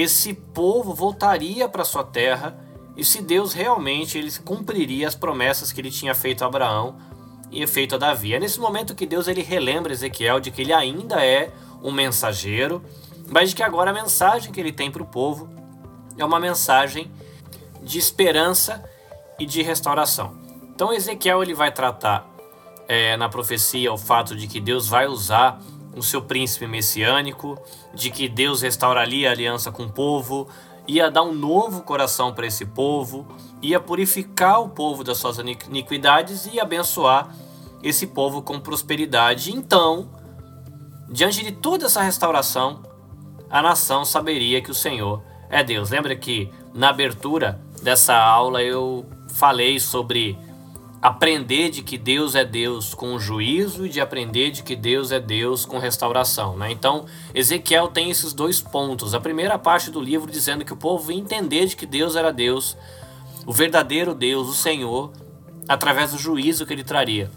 [0.00, 2.58] esse povo voltaria para sua terra
[2.96, 6.96] e se Deus realmente ele cumpriria as promessas que ele tinha feito a Abraão
[7.50, 8.34] e feito a Davi.
[8.34, 12.82] É nesse momento que Deus ele relembra Ezequiel de que ele ainda é um mensageiro,
[13.28, 15.48] mas de que agora a mensagem que ele tem para o povo
[16.16, 17.10] é uma mensagem
[17.82, 18.84] de esperança
[19.38, 20.36] e de restauração.
[20.74, 22.28] Então Ezequiel ele vai tratar
[22.88, 25.60] é, na profecia o fato de que Deus vai usar
[25.98, 27.60] o seu príncipe messiânico,
[27.92, 30.48] de que Deus restauraria a aliança com o povo,
[30.86, 33.26] ia dar um novo coração para esse povo,
[33.60, 37.34] ia purificar o povo das suas iniquidades e abençoar
[37.82, 39.52] esse povo com prosperidade.
[39.52, 40.08] Então,
[41.08, 42.82] diante de toda essa restauração,
[43.50, 45.90] a nação saberia que o Senhor é Deus.
[45.90, 50.38] Lembra que na abertura dessa aula eu falei sobre
[51.00, 55.20] aprender de que Deus é Deus com juízo e de aprender de que Deus é
[55.20, 56.56] Deus com restauração.
[56.56, 56.72] Né?
[56.72, 59.14] Então, Ezequiel tem esses dois pontos.
[59.14, 62.32] A primeira parte do livro dizendo que o povo ia entender de que Deus era
[62.32, 62.76] Deus,
[63.46, 65.12] o verdadeiro Deus, o Senhor,
[65.68, 67.30] através do juízo que ele traria.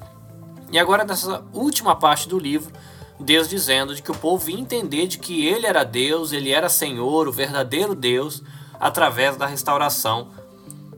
[0.71, 2.73] E agora, nessa última parte do livro,
[3.19, 6.67] Deus dizendo de que o povo ia entender de que ele era Deus, ele era
[6.67, 8.41] Senhor, o verdadeiro Deus,
[8.79, 10.29] através da restauração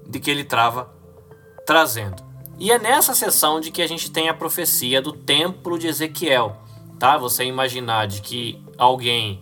[0.08, 0.93] de que ele estava
[1.65, 2.33] trazendo.
[2.60, 6.56] E é nessa sessão de que a gente tem a profecia do templo de Ezequiel,
[7.00, 7.18] tá?
[7.18, 9.42] Você imaginar de que alguém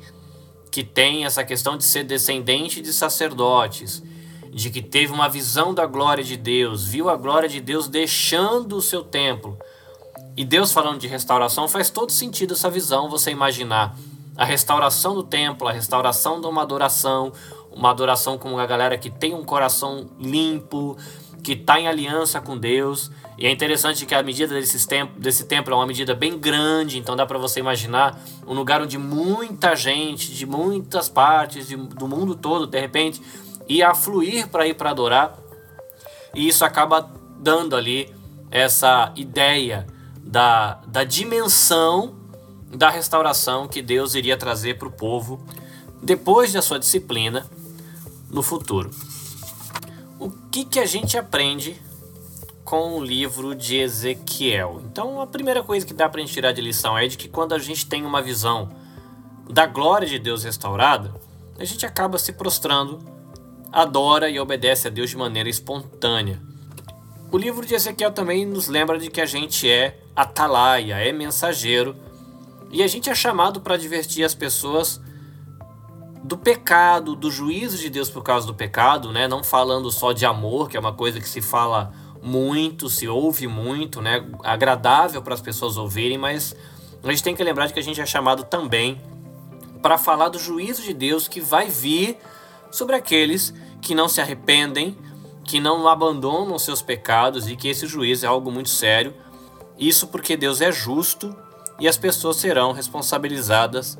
[0.71, 4.01] que tem essa questão de ser descendente de sacerdotes,
[4.49, 8.77] de que teve uma visão da glória de Deus, viu a glória de Deus deixando
[8.77, 9.57] o seu templo.
[10.35, 13.97] E Deus falando de restauração faz todo sentido essa visão, você imaginar
[14.37, 17.33] a restauração do templo, a restauração de uma adoração,
[17.69, 20.97] uma adoração com uma galera que tem um coração limpo,
[21.43, 23.11] que está em aliança com Deus.
[23.37, 26.97] E é interessante que a medida desse templo, desse templo é uma medida bem grande,
[26.97, 32.07] então dá para você imaginar um lugar onde muita gente, de muitas partes de, do
[32.07, 33.21] mundo todo, de repente,
[33.67, 35.37] ia afluir para ir para adorar.
[36.35, 38.13] E isso acaba dando ali
[38.51, 42.15] essa ideia da, da dimensão
[42.73, 45.43] da restauração que Deus iria trazer para o povo
[46.01, 47.45] depois da sua disciplina
[48.29, 48.89] no futuro.
[50.51, 51.81] Que, que a gente aprende
[52.65, 54.81] com o livro de Ezequiel?
[54.83, 57.29] Então, a primeira coisa que dá para a gente tirar de lição é de que
[57.29, 58.69] quando a gente tem uma visão
[59.49, 61.13] da glória de Deus restaurada,
[61.57, 62.99] a gente acaba se prostrando,
[63.71, 66.41] adora e obedece a Deus de maneira espontânea.
[67.31, 71.95] O livro de Ezequiel também nos lembra de que a gente é atalaia, é mensageiro,
[72.69, 74.99] e a gente é chamado para divertir as pessoas
[76.23, 79.27] do pecado, do juízo de Deus por causa do pecado, né?
[79.27, 83.47] Não falando só de amor, que é uma coisa que se fala muito, se ouve
[83.47, 84.27] muito, né?
[84.43, 86.55] Agradável para as pessoas ouvirem, mas
[87.03, 89.01] a gente tem que lembrar de que a gente é chamado também
[89.81, 92.17] para falar do juízo de Deus que vai vir
[92.69, 94.95] sobre aqueles que não se arrependem,
[95.43, 99.13] que não abandonam seus pecados e que esse juízo é algo muito sério.
[99.75, 101.35] Isso porque Deus é justo
[101.79, 103.97] e as pessoas serão responsabilizadas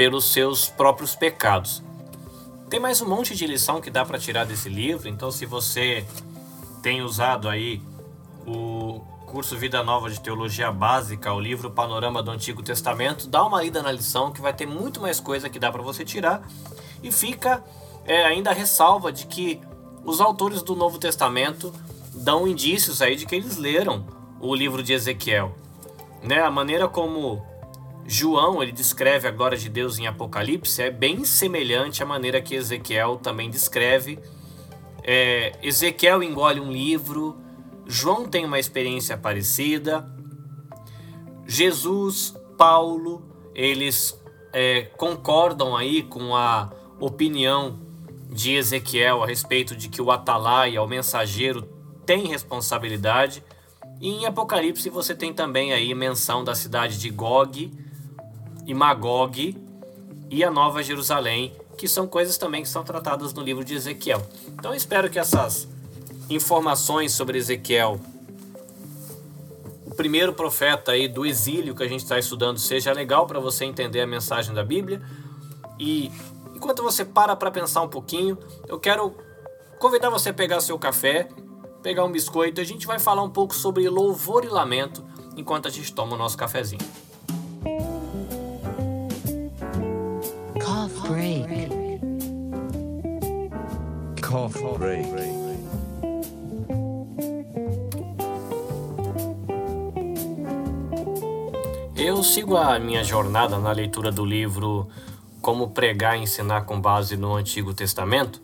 [0.00, 1.82] pelos seus próprios pecados.
[2.70, 6.06] Tem mais um monte de lição que dá para tirar desse livro, então se você
[6.82, 7.82] tem usado aí
[8.46, 13.28] o curso Vida Nova de Teologia Básica, o livro Panorama do Antigo Testamento.
[13.28, 16.02] Dá uma lida na lição que vai ter muito mais coisa que dá para você
[16.02, 16.48] tirar.
[17.02, 17.62] E fica
[18.06, 19.60] é, ainda a ressalva de que
[20.02, 21.74] os autores do Novo Testamento
[22.14, 24.06] dão indícios aí de que eles leram
[24.40, 25.54] o livro de Ezequiel.
[26.22, 26.40] Né?
[26.40, 27.49] A maneira como
[28.06, 32.54] João ele descreve a glória de Deus em Apocalipse é bem semelhante à maneira que
[32.54, 34.18] Ezequiel também descreve.
[35.02, 37.36] É, Ezequiel engole um livro,
[37.86, 40.08] João tem uma experiência parecida.
[41.46, 43.22] Jesus, Paulo,
[43.54, 44.20] eles
[44.52, 47.78] é, concordam aí com a opinião
[48.28, 51.62] de Ezequiel a respeito de que o atalaia, o mensageiro,
[52.06, 53.42] tem responsabilidade.
[54.00, 57.70] E em Apocalipse você tem também aí menção da cidade de Gog
[58.66, 59.56] e Magog
[60.30, 64.22] e a Nova Jerusalém, que são coisas também que são tratadas no livro de Ezequiel.
[64.48, 65.68] Então espero que essas
[66.28, 68.00] informações sobre Ezequiel,
[69.86, 73.64] o primeiro profeta aí do exílio que a gente está estudando, seja legal para você
[73.64, 75.02] entender a mensagem da Bíblia.
[75.78, 76.12] E
[76.54, 79.14] enquanto você para para pensar um pouquinho, eu quero
[79.78, 81.28] convidar você a pegar seu café,
[81.82, 85.04] pegar um biscoito, e a gente vai falar um pouco sobre louvor e lamento
[85.36, 87.09] enquanto a gente toma o nosso cafezinho.
[91.10, 92.00] Break.
[94.22, 95.10] Cough break.
[101.96, 104.88] Eu sigo a minha jornada na leitura do livro
[105.42, 108.40] Como Pregar e Ensinar com base no Antigo Testamento.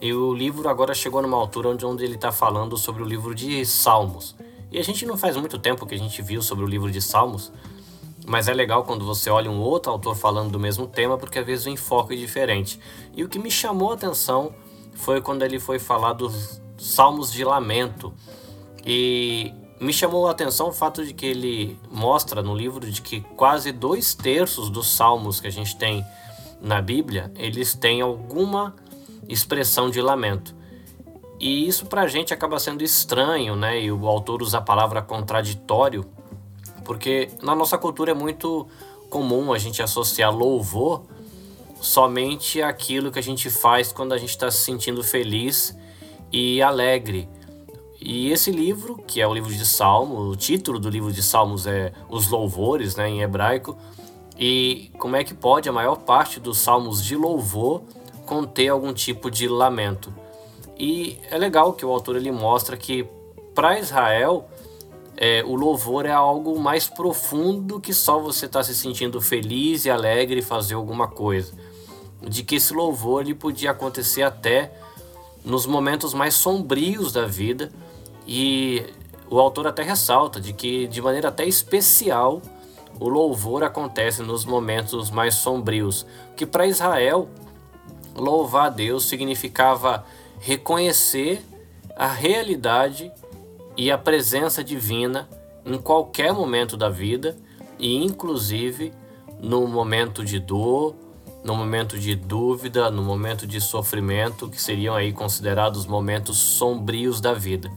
[0.00, 3.34] E o livro agora chegou numa altura onde, onde ele está falando sobre o livro
[3.34, 4.34] de Salmos.
[4.70, 7.00] E a gente não faz muito tempo que a gente viu sobre o livro de
[7.00, 7.52] Salmos,
[8.26, 11.46] mas é legal quando você olha um outro autor falando do mesmo tema, porque às
[11.46, 12.78] vezes o enfoque é diferente.
[13.14, 14.54] E o que me chamou a atenção
[14.94, 18.12] foi quando ele foi falar dos Salmos de Lamento.
[18.84, 23.20] E me chamou a atenção o fato de que ele mostra no livro de que
[23.36, 26.04] quase dois terços dos salmos que a gente tem
[26.60, 28.74] na Bíblia, eles têm alguma
[29.28, 30.54] expressão de lamento.
[31.40, 33.80] E isso para a gente acaba sendo estranho, né?
[33.80, 36.04] E o autor usa a palavra contraditório,
[36.84, 38.66] porque na nossa cultura é muito
[39.08, 41.02] comum a gente associar louvor
[41.80, 45.76] somente àquilo que a gente faz quando a gente está se sentindo feliz
[46.32, 47.28] e alegre.
[48.00, 51.66] E esse livro, que é o livro de Salmo, o título do livro de Salmos
[51.66, 53.76] é Os Louvores, né, em hebraico.
[54.38, 57.82] E como é que pode a maior parte dos salmos de louvor
[58.26, 60.12] conter algum tipo de lamento?
[60.76, 63.06] E é legal que o autor ele mostra que
[63.54, 64.48] para Israel
[65.24, 69.84] é, o louvor é algo mais profundo que só você estar tá se sentindo feliz
[69.84, 71.52] e alegre e fazer alguma coisa.
[72.20, 74.72] De que esse louvor ele podia acontecer até
[75.44, 77.70] nos momentos mais sombrios da vida
[78.26, 78.84] e
[79.30, 82.42] o autor até ressalta de que de maneira até especial
[82.98, 86.04] o louvor acontece nos momentos mais sombrios,
[86.36, 87.28] que para Israel
[88.16, 90.04] louvar a Deus significava
[90.40, 91.44] reconhecer
[91.94, 93.12] a realidade
[93.76, 95.28] e a presença divina
[95.64, 97.36] em qualquer momento da vida
[97.78, 98.92] e inclusive
[99.40, 100.94] no momento de dor,
[101.44, 107.34] no momento de dúvida, no momento de sofrimento, que seriam aí considerados momentos sombrios da
[107.34, 107.70] vida.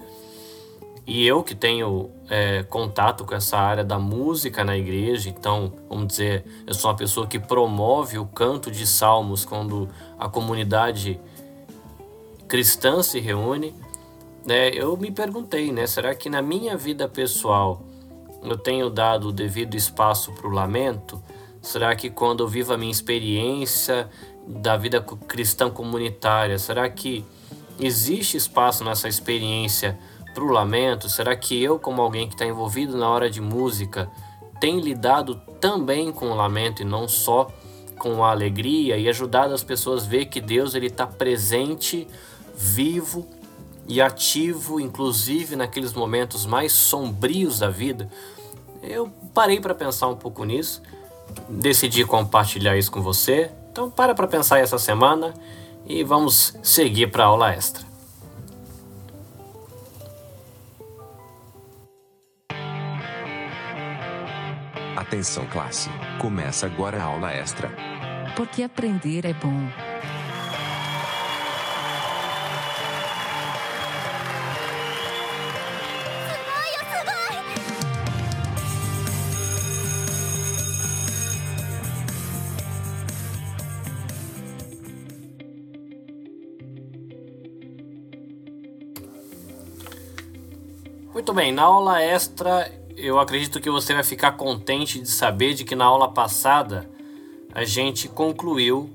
[1.07, 6.07] E eu que tenho é, contato com essa área da música na igreja, então, vamos
[6.07, 11.19] dizer, eu sou uma pessoa que promove o canto de salmos quando a comunidade
[12.47, 13.73] cristã se reúne,
[14.45, 14.69] né?
[14.69, 15.87] Eu me perguntei, né?
[15.87, 17.81] Será que na minha vida pessoal
[18.43, 21.21] eu tenho dado o devido espaço para o lamento?
[21.61, 24.09] Será que quando eu vivo a minha experiência
[24.47, 27.25] da vida cristã comunitária, será que
[27.79, 29.97] existe espaço nessa experiência?
[30.35, 31.09] para o lamento?
[31.09, 34.11] Será que eu, como alguém que está envolvido na hora de música,
[34.59, 37.49] tem lidado também com o lamento e não só
[37.97, 42.05] com a alegria e ajudado as pessoas a ver que Deus ele está presente,
[42.53, 43.25] vivo
[43.87, 48.09] e ativo, inclusive naqueles momentos mais sombrios da vida?
[48.81, 50.81] Eu parei para pensar um pouco nisso,
[51.49, 53.51] decidi compartilhar isso com você.
[53.71, 55.33] Então para para pensar essa semana
[55.85, 57.85] e vamos seguir para a aula extra.
[64.95, 67.71] Atenção classe, começa agora a aula extra.
[68.35, 69.69] Porque aprender é bom.
[91.35, 95.75] Bem, na aula extra eu acredito que você vai ficar contente de saber de que
[95.75, 96.89] na aula passada
[97.53, 98.89] a gente concluiu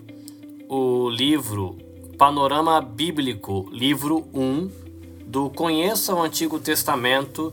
[0.67, 1.77] o livro
[2.17, 4.71] Panorama Bíblico, livro 1,
[5.27, 7.53] do Conheça o Antigo Testamento,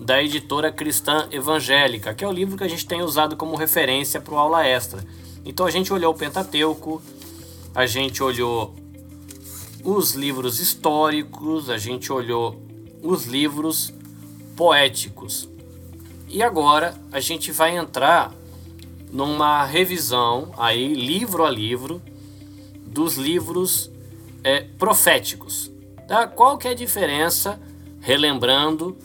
[0.00, 4.20] da editora cristã evangélica, que é o livro que a gente tem usado como referência
[4.20, 5.04] para o aula extra.
[5.44, 7.02] Então a gente olhou o Pentateuco,
[7.74, 8.72] a gente olhou
[9.82, 12.62] os livros históricos, a gente olhou
[13.02, 13.97] os livros
[14.58, 15.48] poéticos.
[16.28, 18.34] E agora a gente vai entrar
[19.12, 22.02] numa revisão aí livro a livro
[22.84, 23.88] dos livros
[24.42, 25.70] é, proféticos.
[26.08, 26.26] Tá?
[26.26, 27.60] Qual que é a diferença,
[28.00, 28.98] relembrando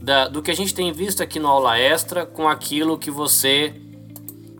[0.00, 3.74] da, do que a gente tem visto aqui no aula extra com aquilo que você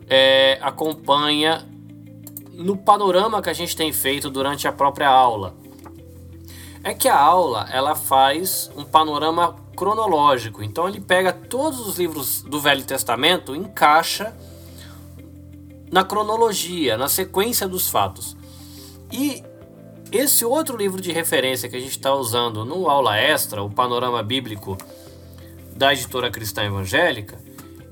[0.09, 1.65] é, acompanha
[2.51, 5.55] no panorama que a gente tem feito durante a própria aula.
[6.83, 12.41] É que a aula ela faz um panorama cronológico, então ele pega todos os livros
[12.41, 14.35] do Velho Testamento, encaixa
[15.91, 18.35] na cronologia, na sequência dos fatos.
[19.11, 19.43] E
[20.11, 24.21] esse outro livro de referência que a gente está usando no aula extra, o Panorama
[24.23, 24.77] Bíblico
[25.75, 27.37] da editora cristã evangélica,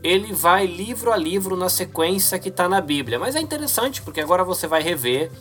[0.04, 3.20] ele vai livro a livro na sequência que está na Bíblia.
[3.20, 5.32] Mas é interessante porque agora você vai rever,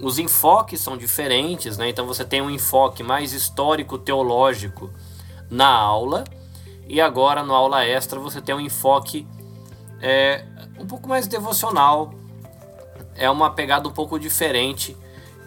[0.00, 1.88] os enfoques são diferentes, né?
[1.88, 4.90] Então você tem um enfoque mais histórico-teológico
[5.50, 6.24] na aula,
[6.88, 9.26] e agora no aula extra você tem um enfoque
[10.00, 10.44] é,
[10.78, 12.14] um pouco mais devocional,
[13.14, 14.96] é uma pegada um pouco diferente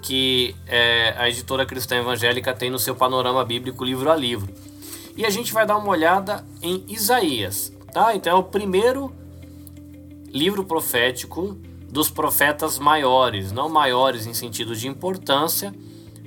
[0.02, 4.54] que é, a editora cristã evangélica tem no seu panorama bíblico livro a livro.
[5.16, 7.72] E a gente vai dar uma olhada em Isaías.
[7.94, 8.14] Tá?
[8.14, 9.14] Então é o primeiro
[10.28, 11.58] livro profético
[11.90, 15.74] dos profetas maiores, não maiores em sentido de importância,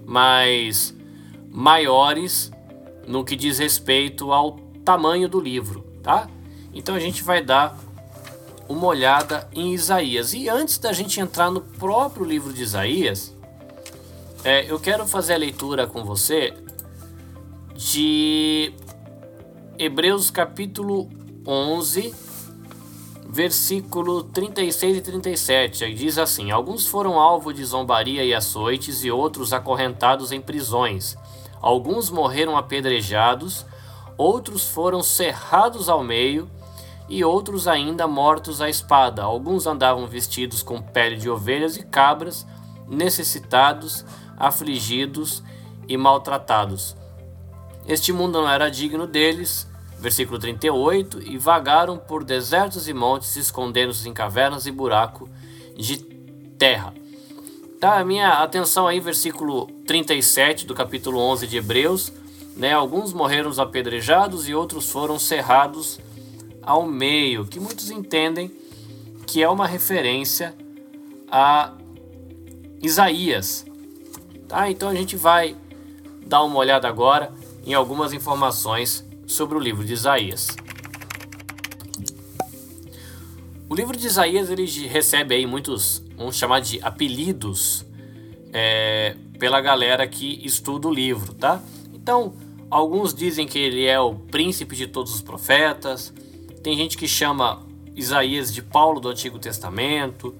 [0.06, 0.94] mas
[1.50, 2.52] maiores
[3.06, 6.28] no que diz respeito ao tamanho do livro, tá?
[6.72, 7.78] Então a gente vai dar
[8.68, 10.34] uma olhada em Isaías.
[10.34, 13.34] E antes da gente entrar no próprio livro de Isaías,
[14.44, 16.54] é, eu quero fazer a leitura com você
[17.74, 18.72] de
[19.78, 21.10] Hebreus capítulo
[21.46, 22.14] 11,
[23.28, 25.84] versículo 36 e 37.
[25.84, 31.16] Aí diz assim: Alguns foram alvo de zombaria e açoites, e outros acorrentados em prisões.
[31.66, 33.66] Alguns morreram apedrejados,
[34.16, 36.48] outros foram cerrados ao meio,
[37.08, 39.24] e outros ainda mortos à espada.
[39.24, 42.46] Alguns andavam vestidos com pele de ovelhas e cabras,
[42.86, 44.04] necessitados,
[44.36, 45.42] afligidos
[45.88, 46.96] e maltratados.
[47.84, 54.08] Este mundo não era digno deles Versículo 38: E vagaram por desertos e montes, escondendo-se
[54.08, 55.28] em cavernas e buraco
[55.74, 55.96] de
[56.58, 56.92] terra.
[57.80, 62.10] Tá, a minha atenção aí, versículo 37 do capítulo 11 de Hebreus.
[62.56, 66.00] Né, alguns morreram apedrejados e outros foram cerrados
[66.62, 68.50] ao meio, que muitos entendem
[69.26, 70.54] que é uma referência
[71.30, 71.74] a
[72.82, 73.66] Isaías.
[74.48, 74.70] Tá?
[74.70, 75.54] Então a gente vai
[76.24, 77.30] dar uma olhada agora
[77.64, 80.48] em algumas informações sobre o livro de Isaías.
[83.68, 87.84] O livro de Isaías ele recebe aí muitos, vamos chamar de apelidos
[88.52, 91.62] é, pela galera que estuda o livro, tá?
[91.94, 92.34] Então,
[92.70, 96.12] alguns dizem que ele é o príncipe de todos os profetas.
[96.62, 100.34] Tem gente que chama Isaías de Paulo do Antigo Testamento.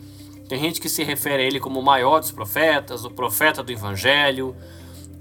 [0.49, 3.73] Tem gente que se refere a ele como o maior dos profetas, o profeta do
[3.73, 4.57] Evangelho,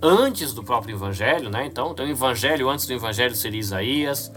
[0.01, 1.65] antes do próprio evangelho, né?
[1.65, 4.31] Então, tem o evangelho antes do evangelho seria Isaías,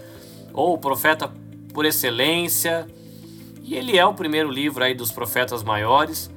[0.53, 1.31] ou o profeta
[1.73, 2.87] por excelência.
[3.69, 6.31] E ele é o primeiro livro aí dos profetas maiores,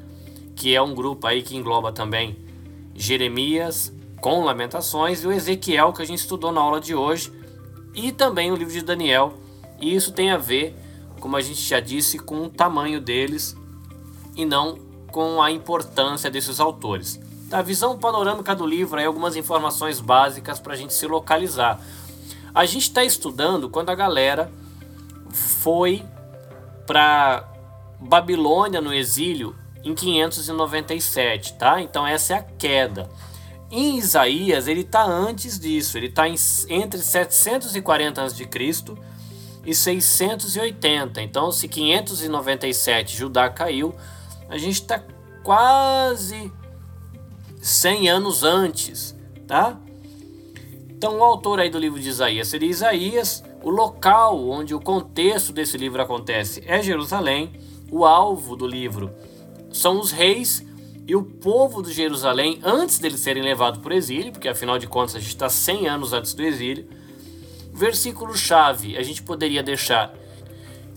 [0.54, 2.36] que é um grupo aí que engloba também
[2.94, 7.32] Jeremias com Lamentações e o Ezequiel que a gente estudou na aula de hoje,
[7.96, 9.36] e também o livro de Daniel.
[9.80, 10.76] E isso tem a ver,
[11.22, 13.56] como a gente já disse, com o tamanho deles
[14.36, 14.78] e não
[15.10, 17.18] com a importância desses autores.
[17.50, 21.80] A visão panorâmica do livro, aí algumas informações básicas para a gente se localizar.
[22.54, 24.52] A gente está estudando quando a galera
[25.32, 26.04] foi
[26.92, 27.50] para
[28.02, 31.82] Babilônia no exílio em 597, tá?
[31.82, 33.10] Então essa é a queda.
[33.72, 38.50] Em Isaías ele está antes disso, ele está entre 740 a.C.
[39.66, 41.22] e 680.
[41.22, 43.96] Então se 597 Judá caiu,
[44.50, 45.02] a gente está
[45.42, 46.52] quase
[47.62, 49.16] 100 anos antes,
[49.48, 49.80] tá?
[50.90, 55.54] Então, o autor aí do livro de Isaías seria Isaías, o local onde o contexto
[55.54, 57.52] desse livro acontece é Jerusalém,
[57.92, 59.12] o alvo do livro
[59.72, 60.66] são os reis
[61.08, 64.88] e o povo de Jerusalém antes deles serem levados para o exílio, porque afinal de
[64.88, 66.88] contas a gente está 100 anos antes do exílio,
[67.74, 70.14] Versículo-chave, a gente poderia deixar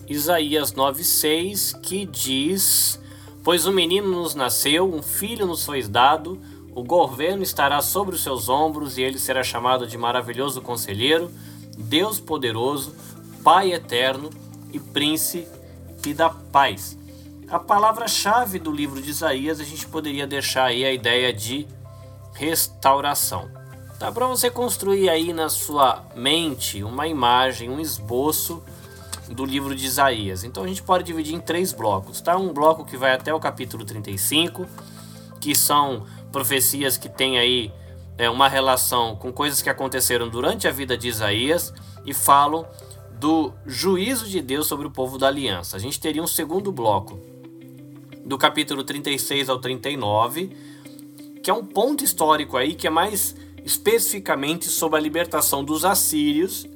[0.09, 3.01] Isaías 9,6, que diz:
[3.45, 6.39] Pois um menino nos nasceu, um filho nos foi dado,
[6.75, 11.31] o governo estará sobre os seus ombros, e ele será chamado de maravilhoso conselheiro,
[11.77, 12.95] Deus poderoso,
[13.43, 14.31] Pai eterno
[14.73, 16.97] e príncipe da paz.
[17.49, 21.67] A palavra-chave do livro de Isaías a gente poderia deixar aí a ideia de
[22.33, 23.51] restauração.
[23.99, 28.63] Tá para você construir aí na sua mente uma imagem, um esboço
[29.29, 30.43] do livro de Isaías.
[30.43, 32.37] Então a gente pode dividir em três blocos, tá?
[32.37, 34.67] Um bloco que vai até o capítulo 35,
[35.41, 37.73] que são profecias que têm aí
[38.17, 41.73] é, uma relação com coisas que aconteceram durante a vida de Isaías
[42.05, 42.67] e falam
[43.19, 45.77] do juízo de Deus sobre o povo da aliança.
[45.77, 47.19] A gente teria um segundo bloco,
[48.25, 50.51] do capítulo 36 ao 39,
[51.43, 56.67] que é um ponto histórico aí que é mais especificamente sobre a libertação dos assírios,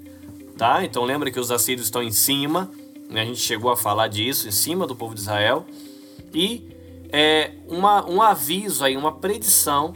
[0.57, 0.85] tá?
[0.85, 2.71] Então lembra que os assírios estão em cima,
[3.09, 3.23] né?
[3.23, 5.67] a gente chegou a falar disso, em cima do povo de Israel,
[6.35, 6.69] e
[7.11, 9.95] é uma, um aviso aí, uma predição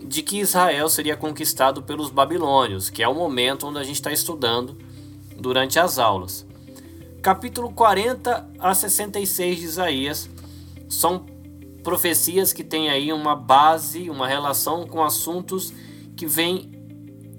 [0.00, 4.12] de que Israel seria conquistado pelos babilônios, que é o momento onde a gente está
[4.12, 4.76] estudando
[5.36, 6.46] durante as aulas.
[7.20, 10.30] Capítulo 40 a 66 de Isaías
[10.88, 11.26] são
[11.82, 15.72] profecias que têm aí uma base, uma relação com assuntos
[16.16, 16.70] que vêm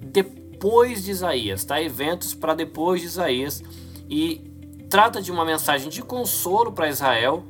[0.04, 1.82] depois de Isaías, tá?
[1.82, 3.64] Eventos para depois de Isaías
[4.10, 4.42] e
[4.90, 7.46] trata de uma mensagem de consolo para Israel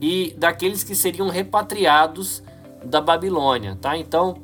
[0.00, 2.43] e daqueles que seriam repatriados
[2.84, 3.96] da Babilônia, tá?
[3.96, 4.42] Então,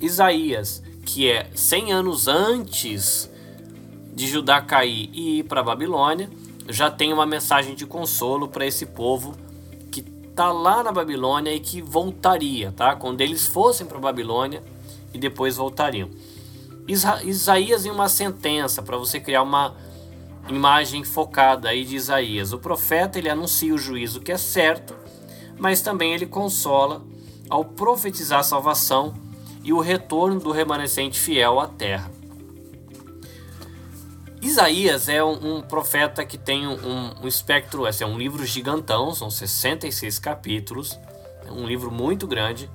[0.00, 3.30] Isaías, que é 100 anos antes
[4.14, 6.30] de Judá cair e ir para Babilônia,
[6.68, 9.34] já tem uma mensagem de consolo para esse povo
[10.34, 12.96] tá lá na Babilônia e que voltaria, tá?
[12.96, 14.62] Quando eles fossem para Babilônia
[15.12, 16.10] e depois voltariam.
[16.88, 19.74] Isa Isaías em uma sentença para você criar uma
[20.48, 22.52] imagem focada aí de Isaías.
[22.52, 24.94] O profeta ele anuncia o juízo que é certo,
[25.56, 27.02] mas também ele consola
[27.54, 29.14] ao profetizar a salvação
[29.62, 32.10] e o retorno do remanescente fiel à terra.
[34.42, 39.14] Isaías é um, um profeta que tem um, um espectro, esse é um livro gigantão,
[39.14, 40.98] são 66 capítulos,
[41.46, 42.68] é um livro muito grande,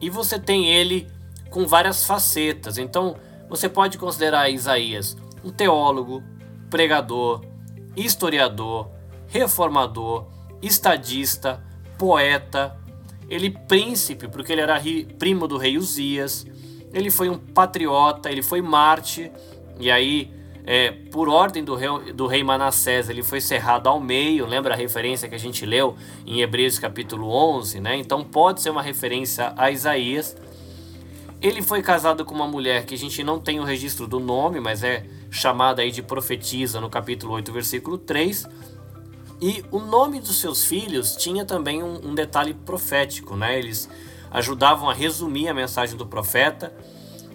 [0.00, 1.10] e você tem ele
[1.50, 2.78] com várias facetas.
[2.78, 3.16] Então,
[3.48, 6.22] você pode considerar Isaías um teólogo,
[6.70, 7.44] pregador,
[7.96, 8.88] historiador,
[9.26, 10.28] reformador,
[10.62, 11.60] estadista,
[11.98, 12.80] poeta,
[13.34, 14.78] ele príncipe, porque ele era
[15.18, 16.46] primo do rei Uzias,
[16.92, 19.32] ele foi um patriota, ele foi Marte,
[19.80, 20.30] e aí
[20.66, 24.76] é, por ordem do rei, do rei Manassés, ele foi cerrado ao meio, lembra a
[24.76, 27.96] referência que a gente leu em Hebreus capítulo 11, né?
[27.96, 30.36] Então pode ser uma referência a Isaías.
[31.40, 34.60] Ele foi casado com uma mulher que a gente não tem o registro do nome,
[34.60, 38.46] mas é chamada aí de profetisa no capítulo 8, versículo 3.
[39.42, 43.58] E o nome dos seus filhos tinha também um, um detalhe profético, né?
[43.58, 43.90] Eles
[44.30, 46.72] ajudavam a resumir a mensagem do profeta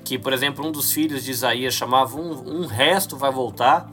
[0.06, 3.92] que, por exemplo, um dos filhos de Isaías chamava um, um resto vai voltar,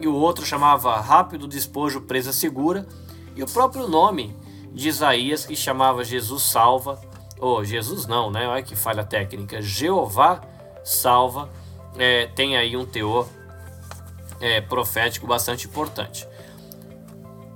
[0.00, 2.88] e o outro chamava rápido despojo, presa segura,
[3.36, 4.34] e o próprio nome
[4.72, 6.98] de Isaías, que chamava Jesus salva,
[7.38, 8.48] ou Jesus não, né?
[8.48, 10.40] Olha que falha técnica, Jeová
[10.82, 11.50] salva,
[11.98, 13.28] é, tem aí um teor
[14.40, 16.26] é, profético bastante importante.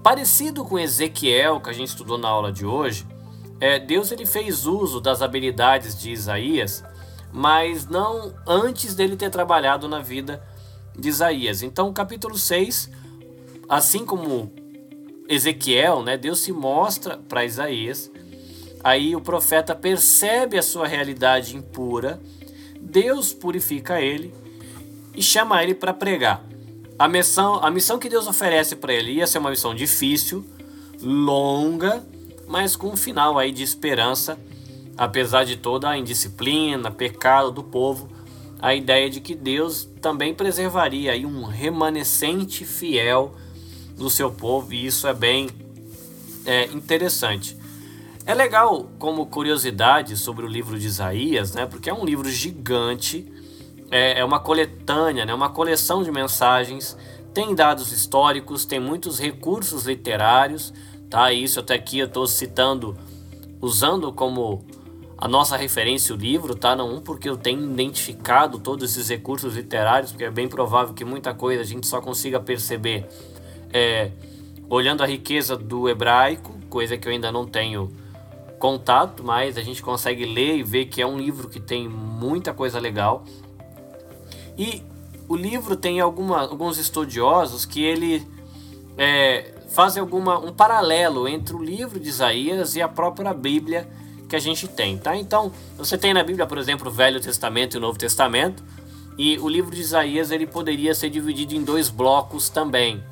[0.05, 3.05] Parecido com Ezequiel, que a gente estudou na aula de hoje,
[3.59, 6.85] é, Deus ele fez uso das habilidades de Isaías
[7.37, 10.41] mas não antes dele ter trabalhado na vida
[10.97, 11.65] de Isaías.
[11.65, 12.89] Então, capítulo 6,
[13.69, 14.53] assim como
[15.29, 18.09] Ezequiel, né, Deus se mostra para Isaías.
[18.85, 22.21] Aí o profeta percebe a sua realidade impura,
[22.81, 24.33] Deus purifica ele
[25.13, 26.45] e chama ele para pregar.
[26.99, 30.45] A missão, a missão que Deus oferece para ele ia ser uma missão difícil,
[31.03, 32.07] longa,
[32.47, 34.39] mas com um final aí de esperança
[34.97, 38.09] apesar de toda a indisciplina, pecado do povo,
[38.61, 43.35] a ideia de que Deus também preservaria aí um remanescente fiel
[43.97, 45.49] do seu povo, e isso é bem
[46.47, 47.57] é, interessante.
[48.27, 51.67] É legal como curiosidade sobre o livro de Isaías, né?
[51.67, 53.31] Porque é um livro gigante,
[53.95, 55.33] é, é uma coletânea, né?
[55.33, 56.99] Uma coleção de mensagens,
[57.33, 60.75] tem dados históricos, tem muitos recursos literários,
[61.09, 61.33] tá?
[61.33, 62.99] Isso até aqui eu estou citando,
[63.61, 64.65] usando como
[65.17, 66.75] a nossa referência, o livro, tá?
[66.75, 71.33] Não porque eu tenho identificado todos esses recursos literários, porque é bem provável que muita
[71.33, 73.07] coisa a gente só consiga perceber
[73.73, 74.11] é,
[74.69, 77.93] olhando a riqueza do hebraico, coisa que eu ainda não tenho
[78.59, 82.53] contato, mas a gente consegue ler e ver que é um livro que tem muita
[82.53, 83.25] coisa legal.
[84.57, 84.83] E
[85.29, 88.27] o livro tem alguma, alguns estudiosos que ele
[88.97, 93.89] é, fazem alguma, um paralelo entre o livro de Isaías e a própria Bíblia
[94.29, 95.17] que a gente tem, tá?
[95.17, 98.63] Então, você tem na Bíblia, por exemplo, o Velho Testamento e o Novo Testamento,
[99.17, 103.03] e o livro de Isaías ele poderia ser dividido em dois blocos também,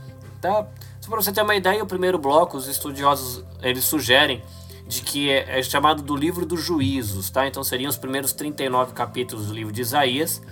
[0.41, 0.67] tá?
[1.01, 4.43] Só para você ter uma ideia, o primeiro bloco, os estudiosos eles sugerem
[4.87, 7.47] de que é, é, chamado do livro dos juízos, tá?
[7.47, 10.43] Então seriam os primeiros 39 capítulos do livro de Isaías,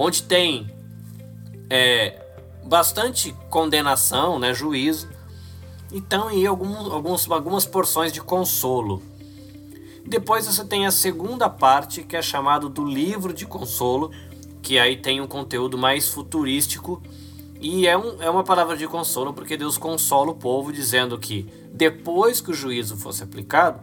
[0.00, 0.70] onde tem
[1.68, 2.24] é,
[2.64, 5.08] bastante condenação, né, juízo,
[5.92, 9.02] então e algum, alguns, algumas porções de consolo.
[10.06, 14.12] Depois você tem a segunda parte, que é chamado do livro de consolo,
[14.62, 17.02] que aí tem um conteúdo mais futurístico,
[17.60, 21.42] e é, um, é uma palavra de consolo, porque Deus consola o povo, dizendo que
[21.72, 23.80] depois que o juízo fosse aplicado,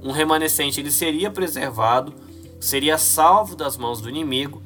[0.00, 2.14] um remanescente ele seria preservado,
[2.60, 4.62] seria salvo das mãos do inimigo,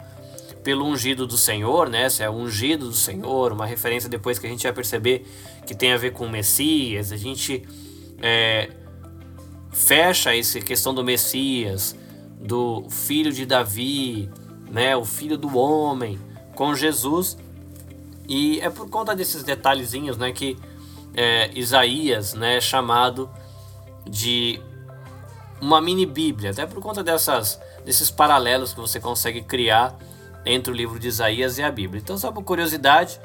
[0.65, 2.09] pelo ungido do Senhor, né?
[2.09, 5.27] Se é ungido do Senhor, uma referência depois que a gente vai perceber
[5.67, 7.63] que tem a ver com o Messias, a gente
[8.21, 8.71] é,
[9.71, 11.95] fecha essa questão do Messias,
[12.41, 14.31] do filho de Davi,
[14.71, 14.97] né?
[14.97, 16.19] O filho do homem
[16.55, 17.37] com Jesus
[18.27, 20.33] e é por conta desses detalhezinhos, né?
[20.33, 20.57] Que
[21.15, 22.57] é, Isaías, né?
[22.57, 23.31] É chamado
[24.09, 24.59] de
[25.61, 29.95] uma mini Bíblia, até por conta dessas desses paralelos que você consegue criar
[30.45, 32.01] entre o livro de Isaías e a Bíblia.
[32.03, 33.21] Então, só por curiosidade,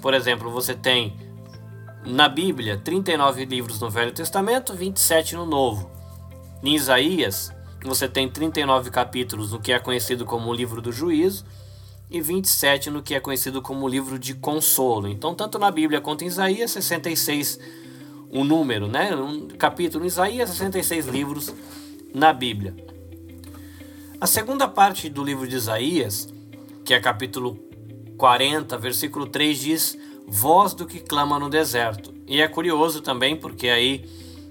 [0.00, 1.16] por exemplo, você tem
[2.04, 5.90] na Bíblia 39 livros no Velho Testamento, 27 no Novo.
[6.62, 7.52] Em Isaías,
[7.84, 11.44] você tem 39 capítulos no que é conhecido como o livro do juízo
[12.10, 15.08] e 27 no que é conhecido como o livro de consolo.
[15.08, 17.58] Então, tanto na Bíblia quanto em Isaías, 66
[18.32, 19.14] um número, né?
[19.14, 21.54] Um capítulo em Isaías, 66 livros
[22.14, 22.74] na Bíblia.
[24.18, 26.31] A segunda parte do livro de Isaías
[26.84, 27.58] que é capítulo
[28.16, 32.14] 40, versículo 3 diz: Voz do que clama no deserto.
[32.26, 34.04] E é curioso também porque aí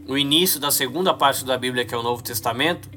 [0.07, 2.89] o início da segunda parte da Bíblia, que é o Novo Testamento,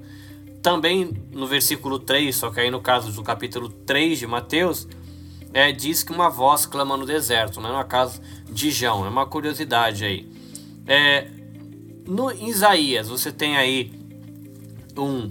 [0.63, 4.89] também no versículo 3, só que aí no caso do capítulo 3 de Mateus,
[5.53, 8.21] é, diz que uma voz clama no deserto, não é no caso
[8.51, 10.29] de João, é uma curiosidade aí.
[10.87, 11.29] É,
[12.07, 13.93] no Isaías, você tem aí
[14.97, 15.31] um,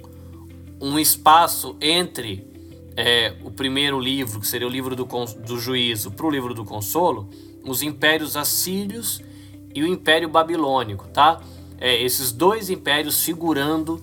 [0.80, 2.53] um espaço entre
[2.96, 6.64] é, o primeiro livro, que seria o livro do, do juízo, para o livro do
[6.64, 7.30] consolo,
[7.64, 9.22] os impérios assírios
[9.74, 11.42] e o império babilônico, tá?
[11.80, 14.02] É, esses dois impérios figurando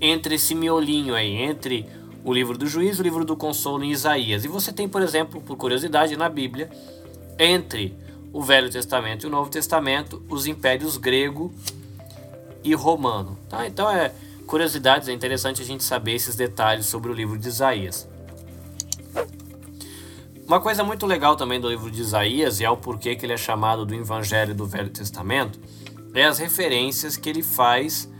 [0.00, 1.86] entre esse miolinho aí, entre
[2.24, 4.44] o livro do juízo e o livro do consolo em Isaías.
[4.44, 6.70] E você tem, por exemplo, por curiosidade, na Bíblia,
[7.38, 7.94] entre
[8.32, 11.52] o Velho Testamento e o Novo Testamento, os impérios grego
[12.62, 13.38] e romano.
[13.48, 13.66] Tá?
[13.66, 14.12] Então é
[14.48, 18.08] curiosidades, é interessante a gente saber esses detalhes sobre o livro de Isaías.
[20.46, 23.34] Uma coisa muito legal também do livro de Isaías, e é o porquê que ele
[23.34, 25.60] é chamado do Evangelho do Velho Testamento,
[26.14, 28.10] é as referências que ele faz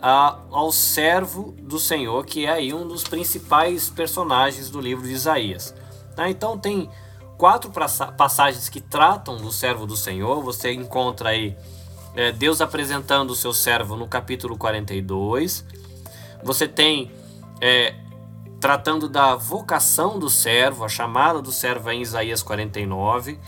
[0.00, 5.12] a, ao servo do Senhor, que é aí um dos principais personagens do livro de
[5.12, 5.74] Isaías.
[6.14, 6.30] Tá?
[6.30, 6.88] Então tem
[7.36, 7.72] quatro
[8.16, 10.40] passagens que tratam do servo do Senhor.
[10.44, 11.56] Você encontra aí
[12.14, 15.64] é, Deus apresentando o seu servo no capítulo 42.
[16.42, 17.10] Você tem
[17.60, 17.94] é,
[18.60, 23.38] tratando da vocação do servo, a chamada do servo é em Isaías 49.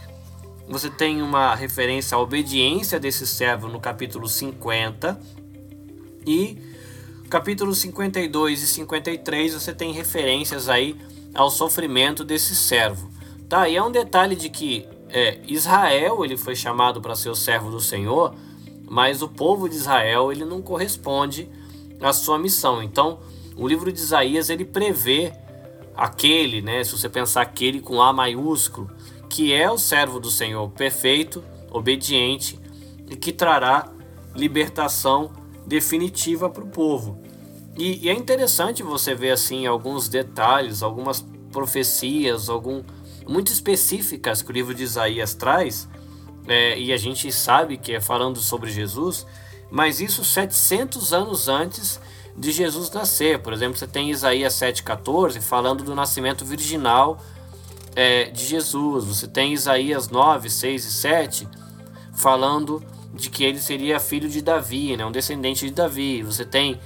[0.68, 5.20] Você tem uma referência à obediência desse servo no capítulo 50.
[6.26, 6.58] E
[7.28, 10.96] capítulos 52 e 53 você tem referências aí
[11.34, 13.10] ao sofrimento desse servo.
[13.48, 17.34] Tá, e é um detalhe de que é, Israel ele foi chamado para ser o
[17.34, 18.34] servo do Senhor,
[18.88, 21.48] mas o povo de Israel ele não corresponde
[22.00, 22.82] à sua missão.
[22.82, 23.20] Então,
[23.56, 25.32] o livro de Isaías ele prevê
[25.96, 28.90] aquele, né, se você pensar aquele com A maiúsculo,
[29.28, 32.58] que é o servo do Senhor perfeito, obediente
[33.08, 33.92] e que trará
[34.34, 35.32] libertação
[35.66, 37.20] definitiva para o povo.
[37.76, 42.82] E, e, é interessante você ver assim alguns detalhes, algumas profecias, algum
[43.26, 45.88] muito específicas que o livro de Isaías traz
[46.46, 49.26] é, e a gente sabe que é falando sobre Jesus,
[49.70, 52.00] mas isso 700 anos antes
[52.36, 53.38] de Jesus nascer.
[53.38, 57.18] Por exemplo, você tem Isaías 7,14 falando do nascimento virginal
[57.96, 59.04] é, de Jesus.
[59.04, 61.48] Você tem Isaías 9, 6 e 7
[62.14, 62.82] falando
[63.14, 66.22] de que ele seria filho de Davi, né, um descendente de Davi.
[66.22, 66.78] Você tem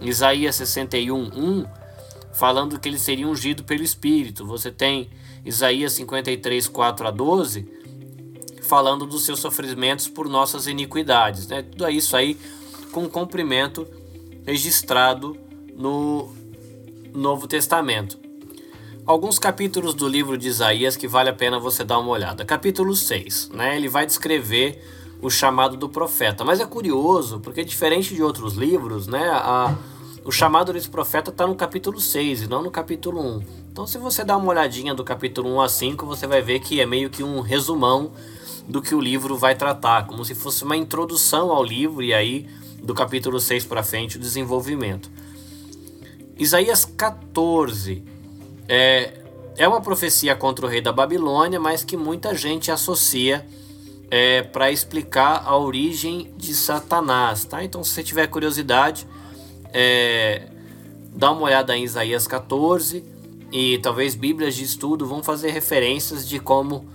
[0.00, 1.66] Isaías 61, 1
[2.32, 4.44] falando que ele seria ungido pelo Espírito.
[4.46, 5.08] Você tem
[5.44, 7.83] Isaías 53, 4 a 12
[8.74, 11.46] falando dos seus sofrimentos por nossas iniquidades.
[11.46, 11.62] Né?
[11.62, 12.36] Tudo isso aí
[12.90, 13.86] com cumprimento
[14.44, 15.38] registrado
[15.76, 16.28] no
[17.14, 18.18] Novo Testamento.
[19.06, 22.44] alguns capítulos do livro de Isaías que vale a pena você dar uma olhada.
[22.44, 23.76] Capítulo 6, né?
[23.76, 24.82] Ele vai descrever
[25.22, 26.44] o chamado do profeta.
[26.44, 29.24] Mas é curioso, porque diferente de outros livros, né?
[29.30, 29.72] A,
[30.24, 33.42] o chamado desse profeta está no capítulo 6 e não no capítulo 1.
[33.70, 36.80] Então, se você dá uma olhadinha do capítulo 1 a 5, você vai ver que
[36.80, 38.10] é meio que um resumão
[38.68, 42.48] do que o livro vai tratar, como se fosse uma introdução ao livro e aí
[42.82, 45.10] do capítulo 6 para frente o desenvolvimento.
[46.36, 48.02] Isaías 14
[48.68, 49.20] é,
[49.56, 53.46] é uma profecia contra o rei da Babilônia, mas que muita gente associa
[54.10, 57.44] é, para explicar a origem de Satanás.
[57.44, 57.64] Tá?
[57.64, 59.06] Então, se você tiver curiosidade,
[59.72, 60.48] é,
[61.14, 63.04] dá uma olhada em Isaías 14
[63.52, 66.88] e talvez Bíblias de estudo vão fazer referências de como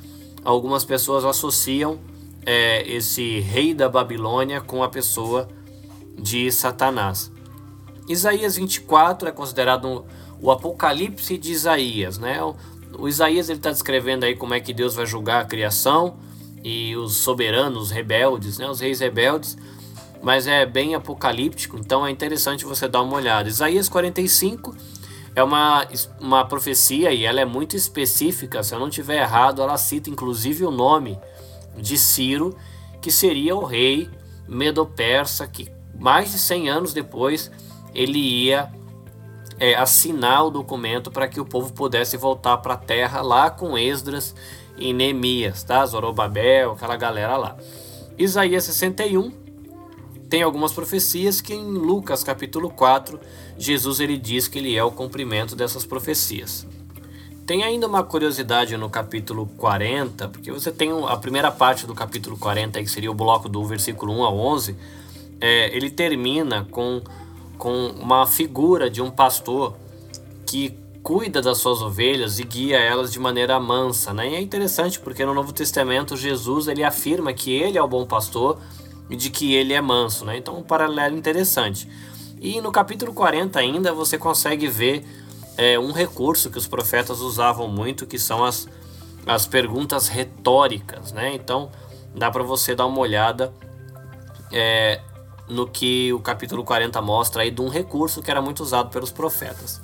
[0.43, 1.99] algumas pessoas associam
[2.45, 5.47] é, esse rei da Babilônia com a pessoa
[6.17, 7.31] de Satanás.
[8.07, 10.05] Isaías 24 é considerado
[10.41, 12.41] o Apocalipse de Isaías, né?
[12.43, 12.55] O,
[12.97, 16.17] o Isaías ele está descrevendo aí como é que Deus vai julgar a criação
[16.63, 18.67] e os soberanos rebeldes, né?
[18.67, 19.57] Os reis rebeldes,
[20.21, 23.47] mas é bem apocalíptico, então é interessante você dar uma olhada.
[23.47, 24.75] Isaías 45
[25.35, 25.87] é uma,
[26.19, 28.63] uma profecia e ela é muito específica.
[28.63, 31.19] Se eu não tiver errado, ela cita inclusive o nome
[31.77, 32.55] de Ciro,
[33.01, 34.09] que seria o rei
[34.47, 37.51] medo-persa que mais de 100 anos depois
[37.93, 38.71] ele ia
[39.59, 43.77] é, assinar o documento para que o povo pudesse voltar para a terra lá com
[43.77, 44.33] Esdras
[44.77, 45.85] e Neemias, tá?
[45.85, 47.57] Zorobabel, aquela galera lá.
[48.17, 49.48] Isaías 61
[50.29, 53.19] tem algumas profecias que em Lucas capítulo 4,
[53.57, 56.67] Jesus ele diz que ele é o cumprimento dessas profecias.
[57.45, 62.37] Tem ainda uma curiosidade no capítulo 40, porque você tem a primeira parte do capítulo
[62.37, 64.75] 40, que seria o bloco do versículo 1 a 11,
[65.41, 67.01] é, ele termina com
[67.59, 69.75] com uma figura de um pastor
[70.47, 70.73] que
[71.03, 74.29] cuida das suas ovelhas e guia elas de maneira mansa, né?
[74.29, 78.05] E é interessante porque no Novo Testamento Jesus ele afirma que ele é o bom
[78.05, 78.59] pastor
[79.09, 80.37] e de que ele é manso, né?
[80.37, 81.89] Então um paralelo interessante.
[82.39, 85.05] E no capítulo 40 ainda você consegue ver
[85.57, 88.67] é, um recurso que os profetas usavam muito, que são as,
[89.25, 91.33] as perguntas retóricas, né?
[91.33, 91.69] Então
[92.15, 93.53] dá para você dar uma olhada
[94.51, 95.01] é,
[95.47, 99.11] no que o capítulo 40 mostra aí de um recurso que era muito usado pelos
[99.11, 99.81] profetas.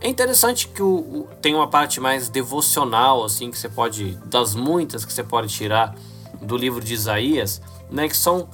[0.00, 4.54] É interessante que o, o, tem uma parte mais devocional, assim, que você pode, das
[4.54, 5.94] muitas que você pode tirar
[6.40, 8.48] do livro de Isaías, né, que são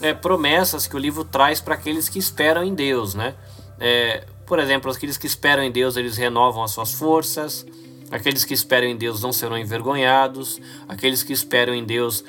[0.00, 3.34] é, promessas que o livro traz para aqueles que esperam em Deus, né?
[3.78, 7.64] É, por exemplo, aqueles que esperam em Deus, eles renovam as suas forças,
[8.10, 12.24] aqueles que esperam em Deus não serão envergonhados, aqueles que esperam em Deus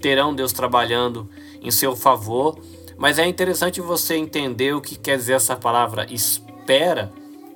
[0.00, 1.28] terão Deus trabalhando
[1.62, 2.58] em seu favor.
[2.96, 7.10] Mas é interessante você entender o que quer dizer essa palavra espera,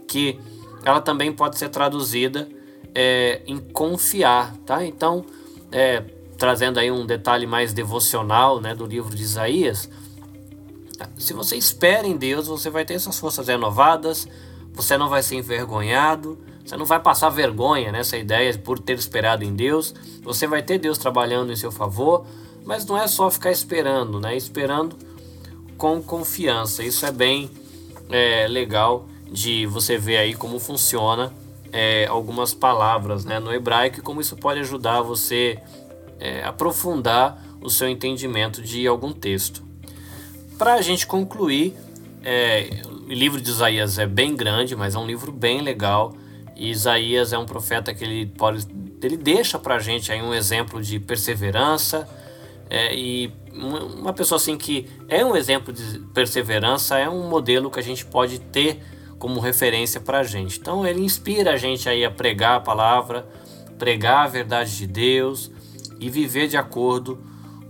[0.09, 0.41] que
[0.85, 2.49] ela também pode ser traduzida
[2.95, 4.85] é, em confiar, tá?
[4.85, 5.25] Então,
[5.71, 6.03] é,
[6.39, 9.91] trazendo aí um detalhe mais devocional, né, do livro de Isaías,
[11.17, 14.27] se você espera em Deus, você vai ter essas forças renovadas,
[14.73, 19.45] você não vai ser envergonhado, você não vai passar vergonha nessa ideia por ter esperado
[19.45, 22.25] em Deus, você vai ter Deus trabalhando em seu favor,
[22.65, 24.37] mas não é só ficar esperando, né?
[24.37, 24.97] Esperando
[25.77, 26.83] com confiança.
[26.83, 27.51] Isso é bem
[28.11, 31.33] é, legal de você ver aí como funciona
[31.73, 35.59] é, algumas palavras né, no hebraico e como isso pode ajudar você
[36.19, 39.63] é, aprofundar o seu entendimento de algum texto.
[40.57, 41.75] Para a gente concluir,
[42.23, 46.15] é, o livro de Isaías é bem grande, mas é um livro bem legal.
[46.57, 48.67] E Isaías é um profeta que ele pode,
[49.03, 52.09] ele deixa para a gente aí um exemplo de perseverança,
[52.71, 57.81] é, e uma pessoa assim que é um exemplo de perseverança é um modelo que
[57.81, 58.83] a gente pode ter
[59.19, 60.59] como referência para a gente.
[60.59, 63.27] Então ele inspira a gente aí a pregar a palavra,
[63.79, 65.51] pregar a verdade de Deus
[65.99, 67.19] e viver de acordo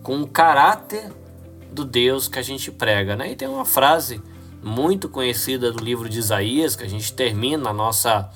[0.03, 1.13] com o caráter
[1.73, 3.17] do Deus que a gente prega.
[3.17, 3.33] Né?
[3.33, 4.21] E tem uma frase
[4.63, 8.31] muito conhecida do livro de Isaías, que a gente termina a nossa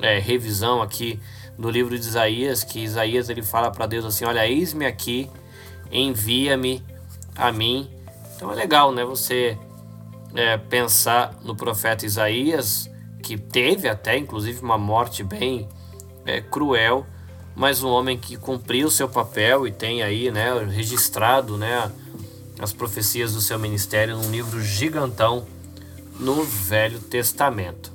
[0.00, 1.20] é, revisão aqui
[1.58, 5.30] do livro de Isaías, que Isaías ele fala para Deus assim, olha, eis-me aqui,
[5.92, 6.82] envia-me
[7.36, 7.88] a mim.
[8.34, 9.04] Então é legal, né?
[9.04, 9.58] Você
[10.34, 12.90] é, pensar no profeta Isaías,
[13.22, 15.68] que teve até inclusive uma morte bem
[16.24, 17.06] é, cruel,
[17.54, 21.90] mas um homem que cumpriu seu papel e tem aí, né, registrado, né,
[22.58, 25.46] as profecias do seu ministério num livro gigantão
[26.18, 27.90] no Velho Testamento.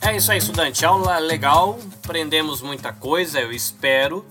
[0.00, 0.84] É isso aí, estudante.
[0.84, 4.24] Aula legal, aprendemos muita coisa, eu espero.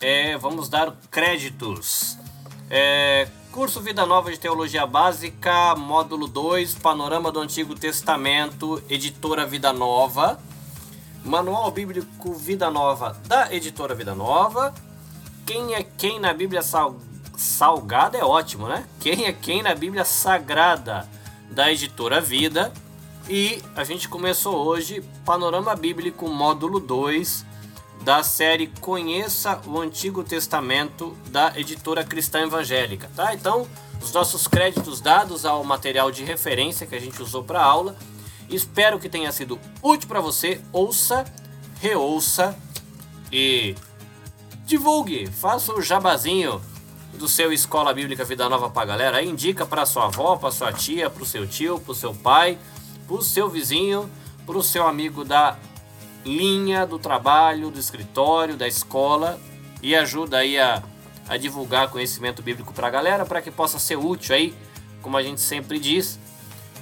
[0.00, 2.18] é, vamos dar créditos.
[2.68, 3.28] É,
[3.60, 10.40] curso Vida Nova de Teologia Básica, módulo 2, Panorama do Antigo Testamento, editora Vida Nova.
[11.22, 14.72] Manual Bíblico Vida Nova, da editora Vida Nova.
[15.44, 16.96] Quem é quem na Bíblia Sal...
[17.36, 18.86] Salgada é ótimo, né?
[18.98, 21.06] Quem é quem na Bíblia Sagrada,
[21.50, 22.72] da editora Vida.
[23.28, 27.49] E a gente começou hoje Panorama Bíblico, módulo 2
[28.02, 33.34] da série Conheça o Antigo Testamento da editora Cristã Evangélica, tá?
[33.34, 33.66] Então,
[34.02, 37.96] os nossos créditos dados ao material de referência que a gente usou para a aula.
[38.48, 40.60] Espero que tenha sido útil para você.
[40.72, 41.24] Ouça,
[41.80, 42.56] reouça
[43.30, 43.74] e
[44.64, 46.60] divulgue, faça o jabazinho
[47.14, 49.22] do seu Escola Bíblica Vida Nova para a galera.
[49.22, 52.58] Indica para sua avó, para sua tia, para o seu tio, para o seu pai,
[53.06, 54.10] para o seu vizinho,
[54.46, 55.58] para o seu amigo da
[56.24, 59.40] linha do trabalho, do escritório, da escola
[59.82, 60.82] e ajuda aí a,
[61.28, 64.54] a divulgar conhecimento bíblico para a galera para que possa ser útil aí,
[65.00, 66.18] como a gente sempre diz,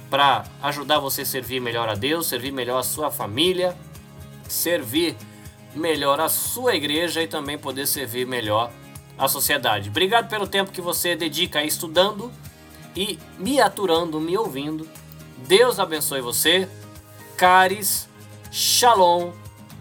[0.09, 3.77] para ajudar você a servir melhor a Deus, servir melhor a sua família,
[4.47, 5.15] servir
[5.73, 8.71] melhor a sua igreja e também poder servir melhor
[9.17, 9.89] a sociedade.
[9.89, 12.31] Obrigado pelo tempo que você dedica aí estudando
[12.95, 14.87] e me aturando, me ouvindo.
[15.47, 16.67] Deus abençoe você.
[17.37, 18.08] Caris
[18.51, 19.31] Shalom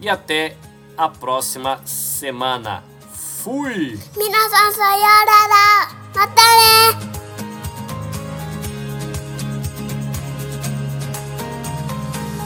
[0.01, 0.55] e até
[0.97, 2.85] a próxima semana.
[3.13, 3.99] Fui!
[4.17, 5.89] Minasan sayonara!
[6.15, 7.09] Até né!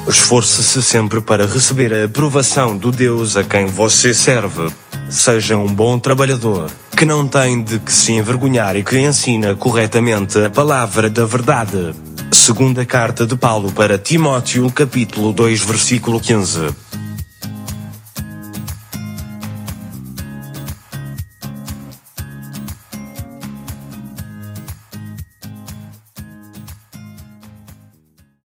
[0.07, 4.73] Esforce-se sempre para receber a aprovação do Deus a quem você serve.
[5.11, 10.39] Seja um bom trabalhador, que não tem de que se envergonhar e que ensina corretamente
[10.39, 11.95] a palavra da verdade.
[12.33, 16.70] Segunda carta de Paulo para Timóteo, capítulo 2, versículo 15.